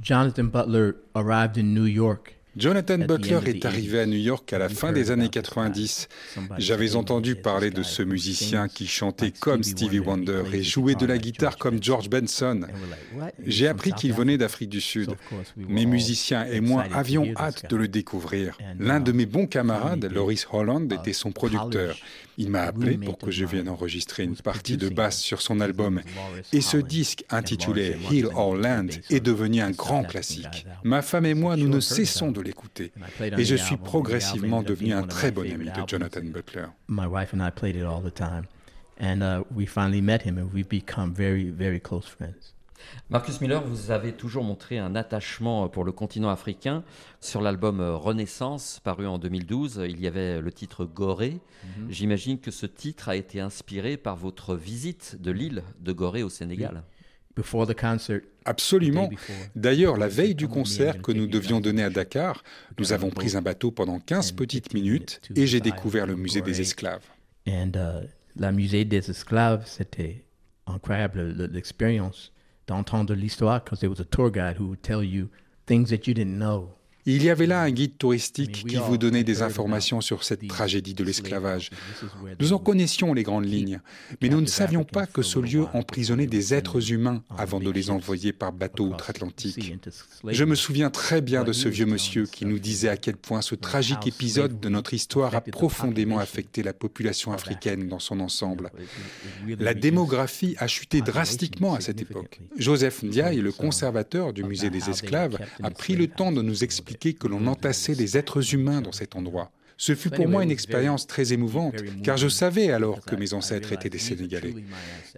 Jonathan 0.01 0.43
Butler 0.43 0.91
arrived 1.13 1.57
in 1.57 1.73
New 1.73 1.87
York 1.87 2.35
Jonathan 2.55 2.99
Butler 2.99 3.39
est 3.47 3.65
arrivé 3.65 3.99
à 3.99 4.05
New 4.05 4.17
York 4.17 4.53
à 4.53 4.57
la 4.57 4.69
fin 4.69 4.93
des 4.93 5.11
années 5.11 5.27
90. 5.27 6.07
J'avais 6.57 6.95
entendu 6.95 7.35
parler 7.35 7.69
de 7.69 7.83
ce 7.83 8.01
musicien 8.01 8.69
qui 8.69 8.87
chantait 8.87 9.31
comme 9.31 9.61
Stevie 9.61 9.99
Wonder 9.99 10.43
et 10.53 10.63
jouait 10.63 10.95
de 10.95 11.05
la 11.05 11.17
guitare 11.17 11.57
comme 11.57 11.83
George 11.83 12.09
Benson. 12.09 12.61
J'ai 13.45 13.67
appris 13.67 13.91
qu'il 13.91 14.13
venait 14.13 14.37
d'Afrique 14.37 14.69
du 14.69 14.79
Sud. 14.79 15.15
Mes 15.57 15.85
musiciens 15.85 16.45
et 16.45 16.61
moi 16.61 16.85
avions 16.93 17.33
hâte 17.35 17.69
de 17.69 17.75
le 17.75 17.89
découvrir. 17.89 18.57
L'un 18.79 19.01
de 19.01 19.11
mes 19.11 19.25
bons 19.25 19.47
camarades, 19.47 20.05
Loris 20.05 20.47
Holland, 20.51 20.91
était 20.93 21.13
son 21.13 21.31
producteur. 21.31 21.97
Il 22.37 22.49
m'a 22.49 22.63
appelé 22.63 22.97
pour 22.97 23.17
que 23.17 23.31
je 23.31 23.45
vienne 23.45 23.69
enregistrer 23.69 24.23
une 24.23 24.35
partie 24.35 24.77
de 24.77 24.89
basse 24.89 25.19
sur 25.19 25.41
son 25.41 25.59
album. 25.61 26.01
Et 26.51 26.61
ce 26.61 26.77
disque 26.77 27.23
intitulé 27.29 27.95
Heal 28.11 28.27
All 28.35 28.61
Land 28.61 28.87
est 29.09 29.21
devenu 29.21 29.61
un 29.61 29.71
grand 29.71 30.03
classique. 30.03 30.65
Ma 30.83 31.01
femme 31.01 31.25
et 31.25 31.33
moi, 31.33 31.55
nous 31.55 31.69
ne 31.69 31.79
cessons 31.79 32.31
de 32.31 32.41
l'écouter. 32.45 32.91
Et 33.37 33.45
je 33.45 33.55
suis 33.55 33.77
progressivement 33.77 34.63
devenu 34.63 34.93
un 34.93 35.03
très 35.03 35.31
bon 35.31 35.49
ami 35.51 35.65
de 35.65 35.81
Jonathan 35.87 36.21
Butler. 36.23 36.67
My 36.87 37.05
wife 37.05 37.33
and 37.33 37.45
I 37.45 37.51
played 37.51 37.75
it 37.75 37.83
all 37.83 38.01
the 38.01 38.13
time. 38.13 38.43
And 38.99 39.21
uh, 39.21 39.43
we 39.53 39.65
finally 39.65 40.01
met 40.01 40.21
him 40.25 40.37
and 40.37 40.49
we've 40.53 40.69
become 40.69 41.13
very, 41.13 41.49
very 41.49 41.81
close 41.81 42.07
friends. 42.07 42.55
Marcus 43.09 43.41
Miller, 43.41 43.61
vous 43.61 43.91
avez 43.91 44.13
toujours 44.13 44.43
montré 44.43 44.77
un 44.77 44.95
attachement 44.95 45.67
pour 45.69 45.83
le 45.83 45.91
continent 45.91 46.29
africain. 46.29 46.83
Sur 47.19 47.41
l'album 47.41 47.81
Renaissance, 47.81 48.79
paru 48.83 49.07
en 49.07 49.17
2012, 49.17 49.81
il 49.87 49.99
y 49.99 50.07
avait 50.07 50.41
le 50.41 50.51
titre 50.51 50.85
Gorée. 50.85 51.39
Mhm. 51.79 51.87
J'imagine 51.89 52.39
que 52.39 52.51
ce 52.51 52.65
titre 52.65 53.09
a 53.09 53.15
été 53.15 53.39
inspiré 53.41 53.97
par 53.97 54.15
votre 54.15 54.55
visite 54.55 55.17
de 55.19 55.31
l'île 55.31 55.63
de 55.81 55.91
Gorée 55.91 56.23
au 56.23 56.29
Sénégal. 56.29 56.83
Absolument. 58.45 59.09
D'ailleurs, 59.55 59.97
la 59.97 60.07
veille 60.07 60.35
du 60.35 60.47
concert 60.47 61.01
que 61.01 61.11
nous 61.11 61.27
devions 61.27 61.59
donner 61.59 61.83
à 61.83 61.89
Dakar, 61.89 62.43
nous 62.79 62.93
avons 62.93 63.09
pris 63.09 63.35
un 63.35 63.41
bateau 63.41 63.71
pendant 63.71 63.99
15 63.99 64.33
petites 64.33 64.73
minutes 64.73 65.21
et 65.35 65.47
j'ai 65.47 65.59
découvert 65.59 66.05
le 66.05 66.15
musée 66.15 66.41
des 66.41 66.61
esclaves. 66.61 67.03
Et 67.47 67.51
uh, 67.51 68.07
le 68.37 68.51
musée 68.51 68.85
des 68.85 69.09
esclaves, 69.09 69.63
c'était 69.65 70.25
incroyable 70.65 71.49
l'expérience 71.51 72.31
d'entendre 72.67 73.13
l'histoire, 73.13 73.63
because 73.63 73.79
there 73.79 73.89
was 73.89 74.01
a 74.01 74.05
tour 74.05 74.31
guide 74.31 74.57
who 74.57 74.69
would 74.69 74.81
tell 74.81 75.03
you 75.03 75.29
things 75.67 75.89
that 75.89 76.07
you 76.07 76.13
didn't 76.13 76.39
know. 76.39 76.69
Il 77.07 77.23
y 77.23 77.29
avait 77.29 77.45
là 77.45 77.61
un 77.61 77.69
guide 77.69 77.97
touristique 77.99 78.65
qui 78.67 78.77
vous 78.77 78.97
donnait 78.97 79.23
des 79.23 79.43
informations 79.43 80.01
sur 80.01 80.23
cette 80.23 80.47
tragédie 80.47 80.95
de 80.95 81.03
l'esclavage. 81.03 81.69
Nous 82.39 82.53
en 82.53 82.57
connaissions 82.57 83.13
les 83.13 83.21
grandes 83.21 83.45
lignes, 83.45 83.79
mais 84.21 84.29
nous 84.29 84.41
ne 84.41 84.47
savions 84.47 84.83
pas 84.83 85.05
que 85.05 85.21
ce 85.21 85.37
lieu 85.37 85.65
emprisonnait 85.73 86.25
des 86.25 86.55
êtres 86.55 86.91
humains 86.91 87.23
avant 87.37 87.59
de 87.59 87.69
les 87.69 87.91
envoyer 87.91 88.33
par 88.33 88.51
bateau 88.51 88.87
outre-Atlantique. 88.87 89.75
Je 90.27 90.43
me 90.43 90.55
souviens 90.55 90.89
très 90.89 91.21
bien 91.21 91.43
de 91.43 91.53
ce 91.53 91.69
vieux 91.69 91.85
monsieur 91.85 92.25
qui 92.25 92.45
nous 92.45 92.57
disait 92.57 92.89
à 92.89 92.97
quel 92.97 93.17
point 93.17 93.41
ce 93.41 93.53
tragique 93.53 94.07
épisode 94.07 94.59
de 94.59 94.69
notre 94.69 94.95
histoire 94.95 95.35
a 95.35 95.41
profondément 95.41 96.17
affecté 96.17 96.63
la 96.63 96.73
population 96.73 97.33
africaine 97.33 97.87
dans 97.87 97.99
son 97.99 98.19
ensemble. 98.19 98.71
La 99.59 99.75
démographie 99.75 100.55
a 100.57 100.65
chuté 100.67 101.01
drastiquement 101.01 101.75
à 101.75 101.81
cette 101.81 102.01
époque. 102.01 102.39
Joseph 102.57 103.03
Ndiaye, 103.03 103.41
le 103.41 103.51
conservateur 103.51 104.33
du 104.33 104.43
musée 104.43 104.71
des 104.71 104.89
esclaves, 104.89 105.37
a 105.61 105.69
pris 105.69 105.95
le 105.95 106.07
temps 106.07 106.31
de 106.31 106.41
nous 106.41 106.63
expliquer 106.63 106.94
que 106.97 107.27
l'on 107.27 107.47
entassait 107.47 107.95
des 107.95 108.17
êtres 108.17 108.53
humains 108.53 108.81
dans 108.81 108.91
cet 108.91 109.15
endroit. 109.15 109.51
Ce 109.77 109.93
fut 109.93 110.09
pour 110.09 110.27
moi 110.27 110.43
une 110.43 110.51
expérience 110.51 111.05
très 111.05 111.33
émouvante, 111.33 111.75
car 112.03 112.17
je 112.17 112.29
savais 112.29 112.71
alors 112.71 113.01
que 113.01 113.15
mes 113.15 113.33
ancêtres 113.33 113.73
étaient 113.73 113.89
des 113.89 113.99
Sénégalais. 113.99 114.55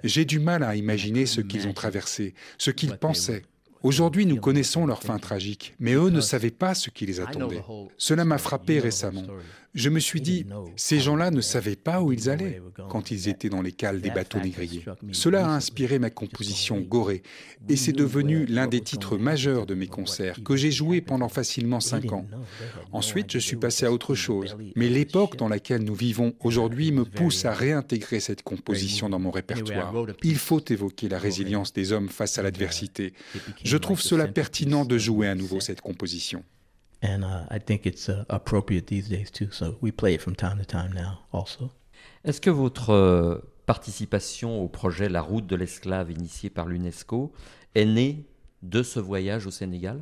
J'ai 0.04 0.26
du 0.26 0.40
mal 0.40 0.63
à 0.63 0.76
imaginer 0.76 1.26
ce 1.26 1.42
qu'ils 1.42 1.68
ont 1.68 1.74
traversé, 1.74 2.34
ce 2.58 2.72
qu'ils 2.72 2.98
pensaient. 2.98 3.44
Aujourd'hui, 3.84 4.26
nous 4.26 4.38
connaissons 4.38 4.88
leur 4.88 5.04
fin 5.04 5.20
tragique, 5.20 5.76
mais 5.80 5.94
eux 5.94 6.10
ne 6.10 6.22
savaient 6.22 6.50
pas 6.52 6.74
ce 6.74 6.90
qui 6.90 7.06
les 7.06 7.20
attendait. 7.20 7.62
Cela 7.98 8.26
m'a 8.26 8.40
frappé 8.40 8.80
récemment. 8.80 9.24
Je 9.78 9.90
me 9.90 10.00
suis 10.00 10.22
dit, 10.22 10.44
ces 10.76 11.00
gens-là 11.00 11.30
ne 11.30 11.40
savaient 11.40 11.76
pas 11.76 12.02
où 12.02 12.12
ils 12.12 12.32
allaient 12.32 12.63
quand 12.90 13.12
ils 13.12 13.30
étaient 13.30 13.48
dans 13.48 13.62
les 13.62 13.72
cales 13.72 14.02
des 14.02 14.10
bateaux 14.10 14.40
négriers. 14.40 14.84
Cela 15.12 15.46
a 15.46 15.52
inspiré 15.52 16.00
ma 16.00 16.10
composition 16.10 16.80
Gorée, 16.82 17.22
et 17.70 17.76
c'est 17.76 17.92
devenu 17.92 18.48
l'un 18.48 18.66
des 18.66 18.82
titres 18.82 19.20
majeurs 19.20 19.68
de 19.68 19.76
mes 19.76 19.86
concerts, 19.86 20.42
que 20.44 20.56
j'ai 20.56 20.72
joué 20.72 21.00
pendant 21.02 21.30
facilement 21.30 21.80
cinq 21.80 22.12
ans. 22.12 22.26
Ensuite, 22.92 23.34
je 23.34 23.38
suis 23.38 23.56
passé 23.56 23.86
à 23.86 23.92
autre 23.92 24.16
chose, 24.16 24.58
mais 24.76 24.90
l'époque 24.90 25.38
dans 25.38 25.48
laquelle 25.48 25.84
nous 25.84 25.94
vivons 25.94 26.34
aujourd'hui 26.40 26.92
me 26.92 27.06
pousse 27.06 27.46
à 27.46 27.54
réintégrer 27.54 28.20
cette 28.20 28.42
composition 28.42 29.10
dans 29.10 29.20
mon 29.20 29.30
répertoire. 29.30 29.94
Il 30.24 30.38
faut 30.38 30.63
évoquer 30.68 31.08
la 31.08 31.20
résilience 31.20 31.72
des 31.72 31.92
hommes 31.92 32.10
face 32.10 32.40
à 32.40 32.42
l'adversité. 32.42 33.13
Je 33.63 33.78
trouve 33.78 34.02
cela 34.02 34.28
pertinent 34.28 34.86
de 34.86 34.98
jouer 34.98 35.28
à 35.28 35.36
nouveau 35.36 35.60
cette 35.60 35.82
composition. 35.82 36.44
And 37.01 37.23
uh, 37.23 37.45
I 37.49 37.60
think 37.60 37.86
it's 37.86 38.10
uh, 38.10 38.25
appropriate 38.29 38.88
these 38.88 39.07
days 39.07 39.29
too. 39.29 39.51
So 39.51 39.77
we 39.81 39.91
play 39.91 40.15
it 40.15 40.21
from 40.21 40.36
time 40.36 40.57
to 40.57 40.65
time 40.65 40.93
now 40.93 41.19
also. 41.31 41.71
Est-ce 42.23 42.41
que 42.41 42.49
votre 42.49 42.89
euh, 42.89 43.38
participation 43.65 44.62
au 44.63 44.67
projet 44.67 45.07
La 45.10 45.21
route 45.21 45.45
de 45.45 45.55
l'esclave 45.55 46.12
initié 46.12 46.49
par 46.49 46.67
l'UNESCO 46.67 47.31
est 47.75 47.86
née 47.86 48.25
de 48.63 48.81
ce 48.83 48.99
voyage 48.99 49.45
au 49.45 49.51
Sénégal? 49.51 50.01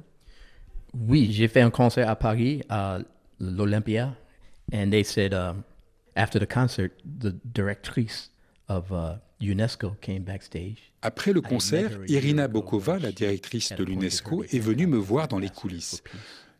Oui, 0.93 1.29
j'ai 1.31 1.47
fait 1.47 1.61
un 1.61 1.69
concert 1.69 2.09
à 2.09 2.15
Paris, 2.15 2.61
à 2.69 2.99
l'Olympia, 3.39 4.15
and 4.73 4.91
they 4.91 5.03
said 5.03 5.33
um, 5.33 5.63
after 6.15 6.39
the 6.39 6.47
concert, 6.47 6.91
the 7.03 7.33
directrice 7.43 8.31
of 8.69 8.91
uh, 8.91 9.17
UNESCO 9.41 9.95
came 10.01 10.23
backstage. 10.23 10.93
Après 11.01 11.33
le 11.33 11.41
concert, 11.41 11.91
Irina 12.07 12.47
Bokova, 12.47 12.97
la 12.97 13.11
directrice 13.11 13.73
de 13.73 13.83
l'UNESCO, 13.83 14.43
est 14.43 14.59
venue 14.59 14.87
me 14.87 14.97
voir 14.97 15.27
dans 15.27 15.37
les 15.37 15.49
coulisses. 15.49 16.01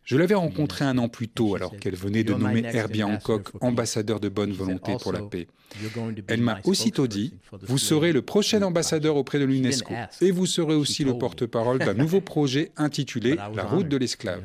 Je 0.06 0.18
l'avais 0.18 0.36
rencontrée 0.36 0.86
un 0.86 0.98
an 1.00 1.10
plus 1.10 1.28
tôt 1.28 1.56
alors 1.56 1.76
qu'elle 1.78 1.96
venait 1.96 2.24
de 2.24 2.34
nommer 2.34 2.64
Herbie 2.64 3.04
Hancock 3.04 3.50
ambassadeur 3.62 4.20
de 4.20 4.30
bonne 4.30 4.52
volonté 4.52 4.94
pour 5.02 5.12
la 5.12 5.22
paix. 5.22 5.48
Elle 6.28 6.42
m'a 6.42 6.60
aussitôt 6.64 7.08
dit, 7.08 7.34
vous 7.64 7.80
serez 7.80 8.14
le 8.14 8.22
prochain 8.22 8.62
ambassadeur 8.62 9.16
auprès 9.16 9.40
de 9.40 9.46
l'UNESCO 9.46 9.94
et 10.22 10.32
vous 10.32 10.46
serez 10.46 10.76
aussi 10.76 11.04
le 11.04 11.18
porte-parole 11.18 11.80
d'un 11.80 11.96
nouveau 11.96 12.22
projet 12.22 12.72
intitulé 12.78 13.36
La 13.36 13.64
route 13.64 13.88
de 13.88 13.98
l'esclave. 13.98 14.44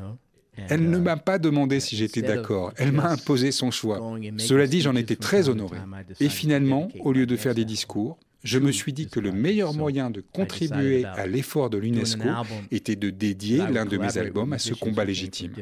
Elle 0.68 0.90
ne 0.90 0.99
m'a 0.99 1.16
pas 1.16 1.38
demandé 1.38 1.79
si 1.81 1.96
j'étais 1.96 2.23
d'accord, 2.23 2.73
elle 2.77 2.92
m'a 2.92 3.11
imposé 3.11 3.53
son 3.53 3.70
choix. 3.70 4.01
Cela 4.38 4.66
dit, 4.66 4.81
j'en 4.81 4.96
étais 4.96 5.16
très 5.16 5.49
honoré. 5.49 5.79
Et 6.20 6.29
finalement, 6.29 6.88
au 7.01 7.12
lieu 7.12 7.27
de 7.27 7.37
faire 7.37 7.55
des 7.55 7.64
discours, 7.64 8.18
je 8.42 8.59
me 8.59 8.72
suis 8.72 8.92
dit 8.92 9.09
que 9.09 9.20
le 9.20 9.33
meilleur 9.33 9.74
moyen 9.74 10.11
de 10.11 10.22
contribuer 10.33 11.05
à 11.05 11.26
l'effort 11.26 11.70
de 11.70 11.79
l'UNESCO 11.79 12.29
était 12.70 12.96
de 12.96 13.11
dédier 13.11 13.59
l'un 13.59 13.85
de 13.85 13.98
mes 13.98 14.18
albums 14.18 14.53
à 14.53 14.59
ce 14.59 14.74
combat 14.74 15.05
légitime. 15.05 15.53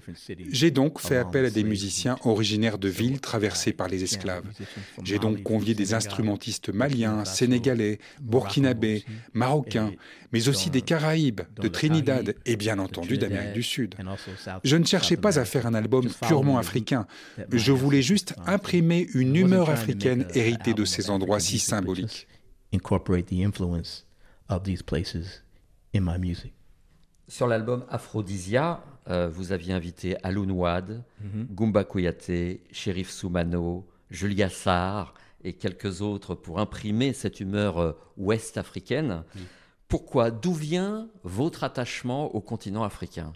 J'ai 0.50 0.70
donc 0.70 1.00
fait 1.00 1.16
appel 1.16 1.44
à 1.44 1.50
des 1.50 1.64
musiciens 1.64 2.16
originaires 2.24 2.78
de 2.78 2.88
villes 2.88 3.20
traversées 3.20 3.72
par 3.72 3.88
les 3.88 4.04
esclaves. 4.04 4.44
J'ai 5.02 5.18
donc 5.18 5.42
convié 5.42 5.74
des 5.74 5.94
instrumentistes 5.94 6.72
maliens, 6.72 7.24
sénégalais, 7.24 7.98
burkinabés, 8.20 9.04
marocains, 9.32 9.92
mais 10.32 10.48
aussi 10.48 10.70
des 10.70 10.82
Caraïbes, 10.82 11.40
de 11.60 11.68
Trinidad 11.68 12.34
et 12.46 12.56
bien 12.56 12.78
entendu 12.78 13.18
d'Amérique 13.18 13.54
du 13.54 13.62
Sud. 13.62 13.94
Je 14.62 14.76
ne 14.76 14.84
cherchais 14.84 15.16
pas 15.16 15.38
à 15.38 15.44
faire 15.44 15.66
un 15.66 15.74
album 15.74 16.08
purement 16.26 16.58
africain. 16.58 17.06
Je 17.52 17.72
voulais 17.72 18.02
juste 18.02 18.34
imprimer 18.46 19.08
une 19.14 19.34
humeur 19.34 19.70
africaine 19.70 20.26
héritée 20.34 20.74
de 20.74 20.84
ces 20.84 21.10
endroits 21.10 21.40
si 21.40 21.58
symboliques 21.58 22.28
incorporate 22.72 23.26
the 23.26 23.42
influence 23.42 24.06
of 24.48 24.62
these 24.64 24.82
places 24.82 25.42
in 25.94 26.00
my 26.00 26.18
music. 26.18 26.52
Sur 27.28 27.46
l'album 27.46 27.84
Aphrodisia, 27.90 28.82
euh, 29.08 29.28
vous 29.28 29.52
aviez 29.52 29.74
invité 29.74 30.16
Alun 30.22 30.50
Wad, 30.50 31.02
mm 31.20 31.44
Gumba 31.50 31.84
Kouyaté, 31.84 32.62
Shérif 32.70 33.10
Soumano, 33.10 33.86
Julia 34.10 34.48
Sarr 34.48 35.14
et 35.44 35.52
quelques 35.52 36.00
autres 36.00 36.34
pour 36.34 36.58
imprimer 36.58 37.12
cette 37.12 37.40
humeur 37.40 37.78
euh, 37.78 37.92
ouest 38.16 38.56
africaine. 38.56 39.24
Pourquoi? 39.88 40.30
D'où 40.30 40.52
vient 40.52 41.08
votre 41.22 41.64
attachement 41.64 42.34
au 42.34 42.40
continent 42.40 42.84
africain? 42.84 43.32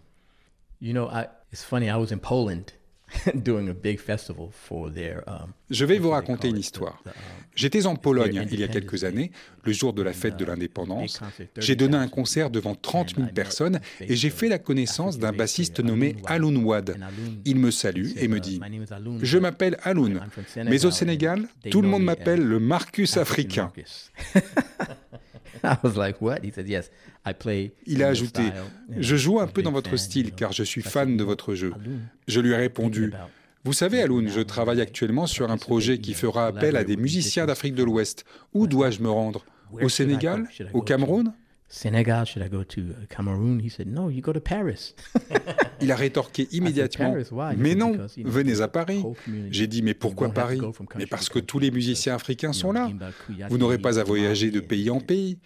You 0.80 0.92
know, 0.92 1.08
I, 1.10 1.26
it's 1.52 1.62
funny, 1.62 1.86
I 1.86 1.96
was 1.96 2.12
in 2.12 2.18
Poland 2.18 2.72
doing 3.34 3.68
a 3.68 3.74
big 3.74 3.98
festival 3.98 4.48
for 4.52 4.92
their. 4.92 5.22
Um, 5.26 5.52
Je 5.70 5.84
vais 5.84 5.98
vous 5.98 6.10
raconter 6.10 6.48
une 6.48 6.58
histoire. 6.58 7.02
J'étais 7.54 7.86
en 7.86 7.96
Pologne 7.96 8.46
il 8.50 8.60
y 8.60 8.64
a 8.64 8.68
quelques 8.68 9.04
années, 9.04 9.30
le 9.64 9.72
jour 9.72 9.92
de 9.92 10.02
la 10.02 10.12
fête 10.12 10.36
de 10.36 10.44
l'indépendance. 10.44 11.20
J'ai 11.58 11.76
donné 11.76 11.96
un 11.96 12.08
concert 12.08 12.50
devant 12.50 12.74
30 12.74 13.16
000 13.16 13.28
personnes 13.28 13.80
et 14.00 14.16
j'ai 14.16 14.30
fait 14.30 14.48
la 14.48 14.58
connaissance 14.58 15.18
d'un 15.18 15.32
bassiste 15.32 15.80
nommé 15.80 16.16
Alun 16.26 16.56
Wad. 16.56 16.96
Il 17.44 17.56
me 17.56 17.70
salue 17.70 18.10
et 18.16 18.28
me 18.28 18.40
dit 18.40 18.60
Je 19.22 19.38
m'appelle 19.38 19.76
Alun, 19.82 20.20
mais 20.56 20.84
au 20.84 20.90
Sénégal, 20.90 21.48
tout 21.70 21.82
le 21.82 21.88
monde 21.88 22.04
m'appelle 22.04 22.42
le 22.42 22.58
Marcus 22.58 23.16
africain. 23.16 23.72
Il 27.86 28.02
a 28.02 28.08
ajouté 28.08 28.42
Je 28.98 29.16
joue 29.16 29.40
un 29.40 29.46
peu 29.46 29.62
dans 29.62 29.72
votre 29.72 29.96
style 29.96 30.32
car 30.32 30.52
je 30.52 30.62
suis 30.62 30.82
fan 30.82 31.16
de 31.16 31.24
votre 31.24 31.54
jeu. 31.54 31.72
Je 32.28 32.40
lui 32.40 32.50
ai 32.52 32.56
répondu 32.56 33.12
Vous 33.64 33.72
savez, 33.72 34.02
Alun, 34.02 34.26
je 34.28 34.40
travaille 34.40 34.80
actuellement 34.80 35.26
sur 35.26 35.50
un 35.50 35.56
projet 35.56 35.98
qui 35.98 36.14
fera 36.14 36.46
appel 36.46 36.76
à 36.76 36.84
des 36.84 36.96
musiciens 36.96 37.46
d'Afrique 37.46 37.74
de 37.74 37.84
l'Ouest. 37.84 38.24
Où 38.54 38.66
dois-je 38.66 39.00
me 39.00 39.10
rendre 39.10 39.44
Au 39.80 39.88
Sénégal 39.88 40.48
Au 40.72 40.82
Cameroun 40.82 41.32
Senegal, 41.74 42.26
should 42.26 42.42
I 42.42 42.48
go 42.48 42.64
to 42.64 42.80
uh, 42.82 43.06
Cameroon? 43.08 43.58
He 43.58 43.70
said, 43.70 43.86
no, 43.86 44.10
you 44.10 44.20
go 44.20 44.34
to 44.34 44.40
Paris. 44.40 44.94
Il 45.80 45.90
a 45.90 45.96
rétorqué 45.96 46.46
immédiatement, 46.52 47.16
mais 47.56 47.74
non, 47.74 47.96
venez 48.18 48.60
à 48.60 48.68
Paris. 48.68 49.02
J'ai 49.50 49.66
dit, 49.66 49.80
mais 49.80 49.94
pourquoi 49.94 50.28
Paris 50.28 50.60
Mais 50.96 51.06
parce 51.06 51.30
que 51.30 51.38
tous 51.38 51.58
les 51.58 51.70
musiciens 51.70 52.16
africains 52.16 52.52
sont 52.52 52.72
là. 52.72 52.90
Vous 53.48 53.56
n'aurez 53.56 53.78
pas 53.78 53.98
à 53.98 54.04
voyager 54.04 54.50
de 54.50 54.60
pays 54.60 54.90
en 54.90 55.00
pays. 55.00 55.38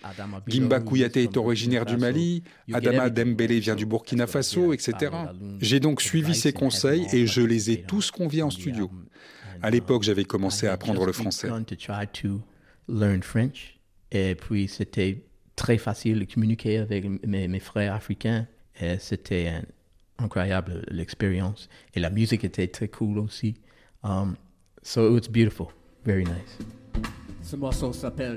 Gimba 0.48 0.80
Kouyaté 0.80 1.22
est 1.22 1.36
originaire 1.36 1.86
du 1.86 1.96
Mali, 1.96 2.42
Adama 2.72 3.08
Dembélé 3.08 3.60
vient 3.60 3.76
du 3.76 3.86
Burkina 3.86 4.26
Faso, 4.26 4.72
etc. 4.72 5.12
J'ai 5.60 5.78
donc 5.78 6.02
suivi 6.02 6.34
ses 6.34 6.52
conseils 6.52 7.06
et 7.12 7.28
je 7.28 7.40
les 7.40 7.70
ai 7.70 7.82
tous 7.82 8.10
conviés 8.10 8.42
en 8.42 8.50
studio. 8.50 8.90
À 9.62 9.70
l'époque, 9.70 10.02
j'avais 10.02 10.24
commencé 10.24 10.66
à 10.66 10.72
apprendre 10.72 11.06
le 11.06 11.12
français. 11.12 11.48
Et 14.12 14.34
puis, 14.34 14.68
c'était 14.68 15.25
très 15.56 15.78
facile 15.78 16.20
de 16.20 16.32
communiquer 16.32 16.78
avec 16.78 17.04
mes, 17.26 17.60
frères 17.60 17.94
africains. 17.94 18.46
Et 18.80 18.98
c'était 18.98 19.62
incroyable 20.18 20.84
l'expérience. 20.88 21.68
Et 21.94 22.00
la 22.00 22.10
musique 22.10 22.44
était 22.44 22.68
très 22.68 22.88
cool 22.88 23.18
aussi. 23.18 23.54
Um, 24.04 24.36
so 24.82 25.08
it 25.08 25.12
was 25.12 25.30
beautiful. 25.32 25.68
Very 26.04 26.24
nice. 26.24 26.58
Ce 27.42 27.56
morceau 27.56 27.92
s'appelle. 27.92 28.36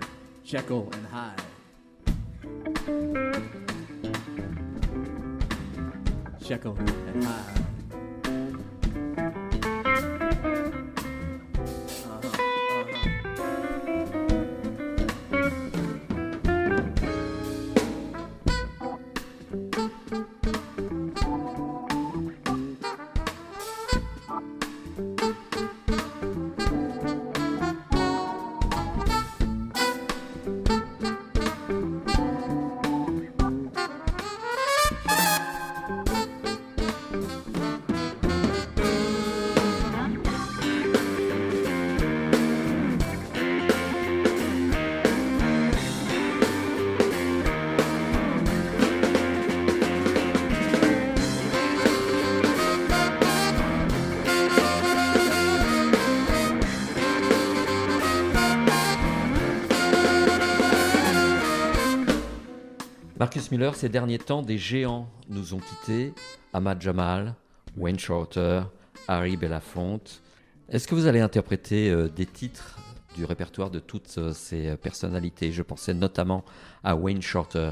Marcus 63.40 63.52
Miller, 63.52 63.74
ces 63.74 63.88
derniers 63.88 64.18
temps, 64.18 64.42
des 64.42 64.58
géants 64.58 65.10
nous 65.30 65.54
ont 65.54 65.60
quittés. 65.60 66.14
Ahmad 66.52 66.82
Jamal, 66.82 67.36
Wayne 67.78 67.98
Shorter, 67.98 68.64
Harry 69.08 69.38
Belafonte. 69.38 70.22
Est-ce 70.68 70.90
que 70.90 70.94
vous 70.94 71.08
allez 71.08 71.22
interpréter 71.22 71.90
euh, 71.90 72.10
des 72.10 72.26
titres 72.26 72.78
du 73.16 73.24
répertoire 73.24 73.70
de 73.70 73.80
toutes 73.80 74.14
euh, 74.18 74.34
ces 74.34 74.76
personnalités? 74.76 75.54
Je 75.54 75.62
pensais 75.62 75.94
notamment 75.94 76.44
à 76.84 76.98
Wayne 76.98 77.22
Shorter. 77.22 77.72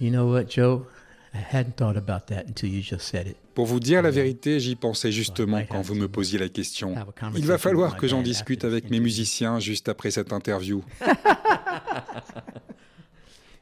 You 0.00 0.08
know 0.08 0.32
what, 0.32 0.44
Joe? 0.48 0.86
I 1.34 1.40
hadn't 1.52 1.76
thought 1.76 1.98
about 1.98 2.34
that 2.34 2.44
until 2.48 2.70
you 2.70 2.80
just 2.80 3.02
said 3.02 3.26
it. 3.26 3.36
Pour 3.54 3.66
vous 3.66 3.80
dire 3.80 4.00
la 4.00 4.10
vérité, 4.10 4.60
j'y 4.60 4.76
pensais 4.76 5.12
justement 5.12 5.62
quand 5.68 5.82
vous 5.82 5.94
me 5.94 6.08
posiez 6.08 6.38
la 6.38 6.48
question. 6.48 6.94
Il 7.36 7.44
va 7.44 7.58
falloir 7.58 7.98
que 7.98 8.08
j'en 8.08 8.22
discute 8.22 8.64
avec 8.64 8.88
mes 8.88 9.00
musiciens 9.00 9.58
juste 9.60 9.90
après 9.90 10.10
cette 10.10 10.32
interview. 10.32 10.82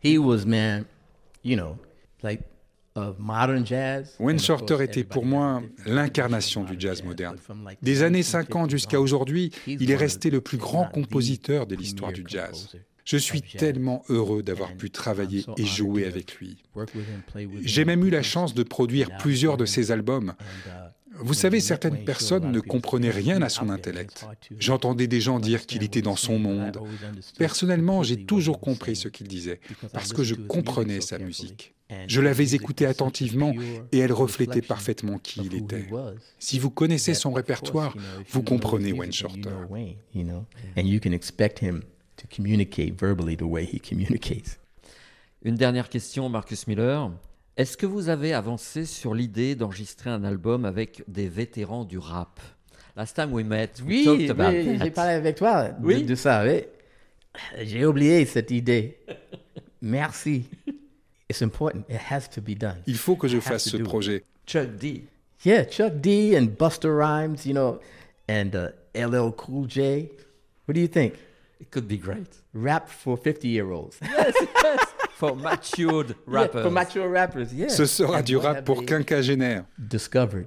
he 0.01 0.17
was 0.17 0.45
man, 0.47 0.85
you 1.49 1.57
know, 1.57 1.77
like 2.23 2.43
of 2.95 3.19
modern 3.19 3.65
jazz. 3.65 4.17
Wayne 4.19 4.39
Shorter 4.39 4.83
était 4.83 5.05
pour 5.05 5.25
moi 5.25 5.63
l'incarnation 5.87 6.65
du 6.65 6.75
jazz 6.79 7.03
moderne. 7.03 7.37
Des 7.83 8.03
années 8.03 8.23
50 8.23 8.71
jusqu'à 8.71 9.01
aujourd'hui, 9.01 9.53
il 9.67 9.91
est 9.91 9.97
resté 9.97 10.31
le 10.31 10.41
plus 10.41 10.59
grand 10.59 10.87
compositeur 10.87 11.67
de 11.67 11.75
l'histoire 11.75 12.13
du 12.13 12.25
jazz. 12.27 12.77
Je 13.05 13.17
suis 13.17 13.41
tellement 13.41 14.05
heureux 14.11 14.43
d'avoir 14.43 14.77
pu 14.77 14.91
travailler 14.91 15.47
et 15.57 15.65
jouer 15.65 16.05
avec 16.05 16.35
lui. 16.35 16.63
J'ai 17.63 17.87
même 17.87 18.05
eu 18.05 18.11
la 18.11 18.23
chance 18.23 18.53
de 18.53 18.63
produire 18.63 19.17
plusieurs 19.17 19.57
de 19.57 19.65
ses 19.65 19.93
albums. 19.93 20.35
Vous 21.21 21.35
savez, 21.35 21.61
certaines 21.61 22.05
personnes 22.05 22.53
ne 22.53 22.61
comprenaient 22.61 23.11
rien 23.11 23.43
à 23.43 23.49
son 23.49 23.71
intellect. 23.71 24.27
J'entendais 24.59 25.07
des 25.07 25.21
gens 25.21 25.41
dire 25.41 25.67
qu'il 25.67 25.83
était 25.83 26.03
dans 26.03 26.17
son 26.17 26.39
monde. 26.39 26.79
Personnellement, 27.39 28.03
j'ai 28.03 28.25
toujours 28.25 28.61
compris 28.61 28.97
ce 28.97 29.09
qu'il 29.09 29.29
disait, 29.29 29.61
parce 29.93 30.13
que 30.13 30.23
je 30.23 30.35
comprenais 30.35 31.01
sa 31.01 31.19
musique. 31.19 31.75
Je 32.07 32.21
l'avais 32.21 32.55
écouté 32.55 32.85
attentivement 32.87 33.55
et 33.93 33.99
elle 33.99 34.13
reflétait 34.13 34.63
parfaitement 34.63 35.19
qui 35.19 35.41
il 35.41 35.55
était. 35.55 35.89
Si 36.39 36.59
vous 36.59 36.71
connaissez 36.71 37.15
son 37.15 37.33
répertoire, 37.33 37.97
vous 38.31 38.43
comprenez 38.43 38.93
Wayne 38.93 39.13
Shorter. 39.13 39.51
Une 45.43 45.55
dernière 45.55 45.89
question, 45.89 46.29
Marcus 46.29 46.67
Miller. 46.67 47.11
Est-ce 47.59 47.77
que 47.77 47.87
vous 47.87 48.09
avez 48.09 48.35
avancé 48.35 48.85
sur 48.85 49.15
l'idée 49.15 49.57
d'enregistrer 49.57 50.11
un 50.11 50.23
album 50.23 50.65
avec 50.65 51.03
des 51.09 51.29
vétérans 51.29 51.85
du 51.85 51.99
rap? 51.99 52.39
Last 52.97 53.17
time 53.17 53.33
we 53.33 53.45
met, 53.45 53.71
we 53.85 53.87
oui, 53.87 54.05
talked 54.05 54.31
about 54.31 54.57
oui, 54.57 54.79
j'ai 54.81 54.91
parlé 54.93 55.15
avec 55.15 55.35
toi 55.35 55.71
de, 55.71 56.01
de 56.03 56.15
ça. 56.15 56.45
Oui. 56.45 56.63
J'ai 57.63 57.85
oublié 57.85 58.25
cette 58.27 58.53
idée. 58.53 58.99
Merci. 59.83 60.45
It's 61.29 61.43
important. 61.43 61.81
It 61.89 62.01
has 62.13 62.29
to 62.29 62.41
be 62.41 62.57
done. 62.57 62.77
Il 62.87 62.97
faut 62.97 63.17
que 63.17 63.27
je 63.27 63.41
fasse 63.41 63.69
ce 63.69 63.79
projet. 63.79 64.23
Chuck 64.47 64.77
D. 64.77 65.05
Yeah, 65.45 65.65
Chuck 65.65 66.01
D 66.01 66.39
and 66.39 66.57
Buster 66.57 66.97
Rhymes, 66.97 67.45
you 67.45 67.55
know, 67.55 67.81
and 68.29 68.51
uh, 68.55 68.69
LL 68.95 69.33
Cool 69.33 69.67
J. 69.67 70.13
What 70.67 70.75
do 70.75 70.81
you 70.81 70.89
think? 70.89 71.15
It 71.61 71.71
could 71.71 71.89
be 71.89 71.97
great. 71.99 72.29
Rap 72.53 72.89
for 72.89 73.17
50-year-olds. 73.19 73.99
Yes, 74.03 74.35
yes. 74.63 74.81
For 75.15 75.35
matured 75.35 76.15
rappers. 76.27 76.55
Yeah, 76.55 76.63
for 76.63 76.71
mature 76.71 77.09
rappers, 77.09 77.53
yeah. 77.53 77.69
Ce 77.69 77.87
sera 77.87 78.23
du 78.23 78.37
rap 78.37 78.65
pour 78.65 78.85
quinquagénaires. 78.85 79.65
Discovered. 79.77 80.47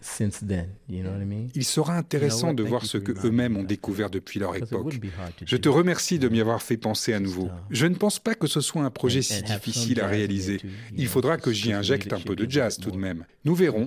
Since 0.00 0.40
then, 0.46 0.70
you 0.88 1.02
know 1.02 1.12
what 1.12 1.22
I 1.22 1.24
mean? 1.24 1.48
Il 1.54 1.64
sera 1.64 1.96
intéressant 1.96 2.52
de 2.52 2.62
voir 2.62 2.84
ce 2.84 2.98
que 2.98 3.12
eux-mêmes 3.26 3.56
ont 3.56 3.62
découvert 3.62 4.10
depuis 4.10 4.40
leur 4.40 4.56
époque. 4.56 4.98
Je 5.44 5.56
te 5.56 5.68
remercie 5.68 6.18
de 6.18 6.28
m'y 6.28 6.40
avoir 6.40 6.62
fait 6.62 6.76
penser 6.76 7.12
à 7.12 7.20
nouveau. 7.20 7.48
Je 7.70 7.86
ne 7.86 7.94
pense 7.94 8.18
pas 8.18 8.34
que 8.34 8.46
ce 8.46 8.60
soit 8.60 8.82
un 8.82 8.90
projet 8.90 9.22
si 9.22 9.42
difficile 9.42 10.00
à 10.00 10.06
réaliser. 10.06 10.60
Il 10.96 11.06
faudra 11.06 11.36
que 11.36 11.52
j'y 11.52 11.72
injecte 11.72 12.12
un 12.12 12.20
peu 12.20 12.36
de 12.36 12.50
jazz 12.50 12.78
tout 12.78 12.90
de 12.90 12.96
même. 12.96 13.24
Nous 13.44 13.54
verrons. 13.54 13.86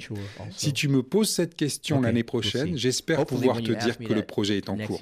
Si 0.52 0.74
tu 0.74 0.88
me 0.88 1.04
poses 1.04 1.30
cette 1.30 1.56
question 1.56 2.02
l'année 2.02 2.24
prochaine, 2.24 2.78
j'espère 2.78 3.26
pouvoir 3.26 3.62
te 3.62 3.72
dire 3.72 3.98
que 3.98 4.14
le 4.14 4.24
projet 4.24 4.58
est 4.58 4.70
en 4.70 4.78
cours. 4.78 5.00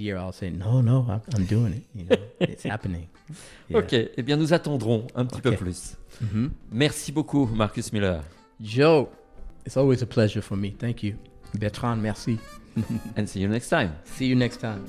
Ok, 3.73 3.93
eh 3.93 4.21
bien 4.21 4.35
nous 4.35 4.53
attendrons 4.53 5.07
un 5.15 5.25
petit 5.25 5.41
peu 5.41 5.53
plus. 5.53 5.95
Mm-hmm. 6.21 6.49
Merci 6.71 7.11
beaucoup, 7.11 7.45
Marcus 7.45 7.93
Miller. 7.93 8.21
Joe. 8.61 9.07
It's 9.65 9.77
always 9.77 10.01
a 10.01 10.07
pleasure 10.07 10.41
for 10.41 10.55
me. 10.55 10.75
Thank 10.77 11.03
you. 11.03 11.17
Bertrand, 11.57 12.01
merci. 12.01 12.39
and 13.15 13.29
see 13.29 13.39
you 13.39 13.47
next 13.47 13.69
time. 13.69 13.95
See 14.03 14.25
you 14.25 14.35
next 14.35 14.57
time. 14.57 14.87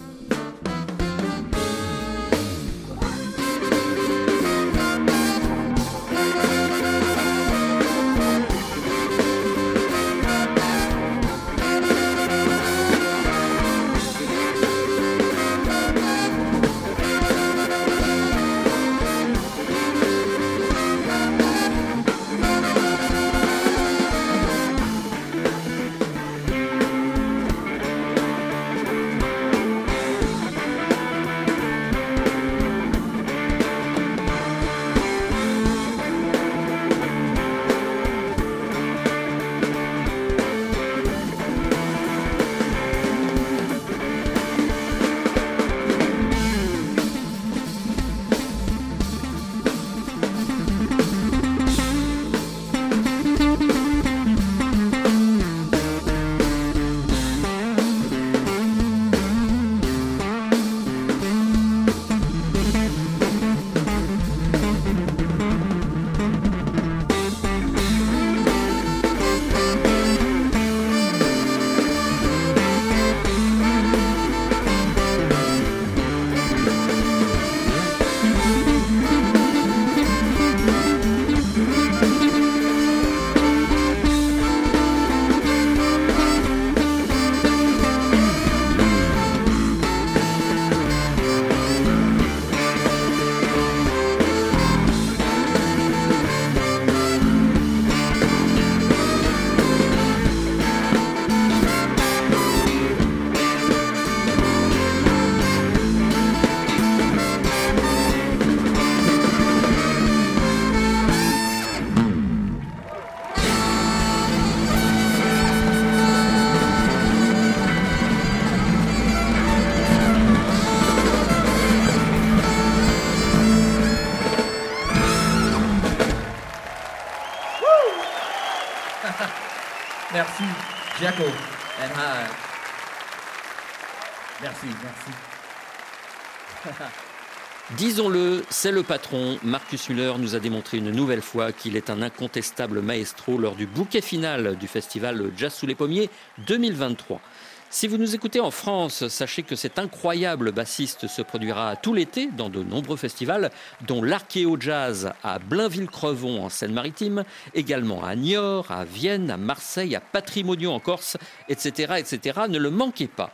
C'est 138.65 138.73
le 138.73 138.83
patron. 138.83 139.37
Marcus 139.43 139.91
Muller 139.91 140.15
nous 140.19 140.35
a 140.35 140.41
démontré 140.41 140.79
une 140.79 140.91
nouvelle 140.91 141.21
fois 141.21 141.53
qu'il 141.53 141.77
est 141.77 141.91
un 141.91 142.01
incontestable 142.01 142.81
maestro 142.81 143.37
lors 143.37 143.57
du 143.57 143.67
bouquet 143.67 144.01
final 144.01 144.57
du 144.57 144.69
festival 144.69 145.33
Jazz 145.37 145.53
sous 145.53 145.67
les 145.67 145.75
pommiers 145.75 146.09
2023. 146.47 147.21
Si 147.69 147.89
vous 147.89 147.99
nous 147.99 148.15
écoutez 148.15 148.41
en 148.41 148.51
France, 148.51 149.09
sachez 149.09 149.43
que 149.43 149.55
cet 149.55 149.79
incroyable 149.79 150.51
bassiste 150.51 151.09
se 151.09 151.21
produira 151.21 151.77
tout 151.77 151.93
l'été 151.93 152.31
dans 152.35 152.49
de 152.49 152.63
nombreux 152.63 152.97
festivals, 152.97 153.51
dont 153.87 154.03
l'Archéo 154.03 154.57
Jazz 154.59 155.13
à 155.23 155.39
Blainville-Crevon 155.41 156.43
en 156.43 156.49
Seine-Maritime, 156.49 157.25
également 157.53 158.03
à 158.03 158.17
Niort, 158.17 158.71
à 158.71 158.87
Vienne, 158.87 159.31
à 159.31 159.37
Marseille, 159.37 159.95
à 159.95 160.01
Patrimonio 160.01 160.71
en 160.71 160.81
Corse, 160.81 161.19
etc., 161.51 161.97
etc. 161.99 162.41
Ne 162.49 162.59
le 162.59 162.71
manquez 162.71 163.09
pas. 163.09 163.31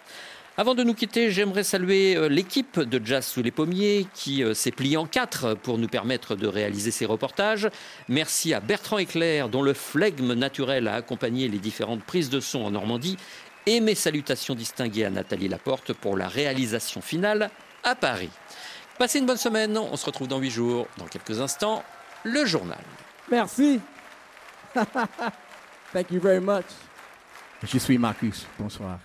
Avant 0.57 0.75
de 0.75 0.83
nous 0.83 0.95
quitter, 0.95 1.31
j'aimerais 1.31 1.63
saluer 1.63 2.17
euh, 2.17 2.29
l'équipe 2.29 2.81
de 2.81 3.01
Jazz 3.05 3.25
sous 3.25 3.43
les 3.43 3.51
pommiers 3.51 4.07
qui 4.15 4.43
euh, 4.43 4.53
s'est 4.53 4.73
pliée 4.73 4.97
en 4.97 5.07
quatre 5.07 5.55
pour 5.55 5.79
nous 5.79 5.89
permettre 5.89 6.35
de 6.35 6.47
réaliser 6.47 6.91
ces 6.91 7.07
reportages. 7.07 7.69
Merci 8.09 8.53
à 8.53 8.61
Bertrand 8.61 8.99
Éclair, 8.99 9.49
dont 9.49 9.63
le 9.63 9.73
flegme 9.73 10.35
naturel 10.35 10.89
a 10.89 10.97
accompagné 10.97 11.49
les 11.49 11.59
différentes 11.59 12.03
prises 12.03 12.31
de 12.31 12.41
son 12.41 12.63
en 12.63 12.73
Normandie 12.73 13.17
et 13.67 13.81
mes 13.81 13.95
salutations 13.95 14.55
distinguées 14.55 15.05
à 15.05 15.11
Nathalie 15.11 15.49
Laporte 15.49 15.93
pour 15.93 16.17
la 16.17 16.29
réalisation 16.29 17.01
finale 17.01 17.51
à 17.85 17.95
Paris. 17.95 18.31
Passez 18.99 19.21
une 19.21 19.27
bonne 19.27 19.37
semaine, 19.37 19.79
on 19.79 19.97
se 19.97 20.05
retrouve 20.05 20.29
dans 20.29 20.39
huit 20.39 20.51
jours. 20.51 20.89
Dans 20.99 21.07
quelques 21.07 21.41
instants, 21.41 21.83
le 22.25 22.45
journal. 22.45 22.83
Merci. 23.31 23.81
Thank 24.75 26.11
you 26.11 26.21
very 26.21 26.41
much. 26.41 26.67
Je 27.63 27.79
suis 27.79 27.99
Marcus. 27.99 28.47
Bonsoir. 28.59 28.99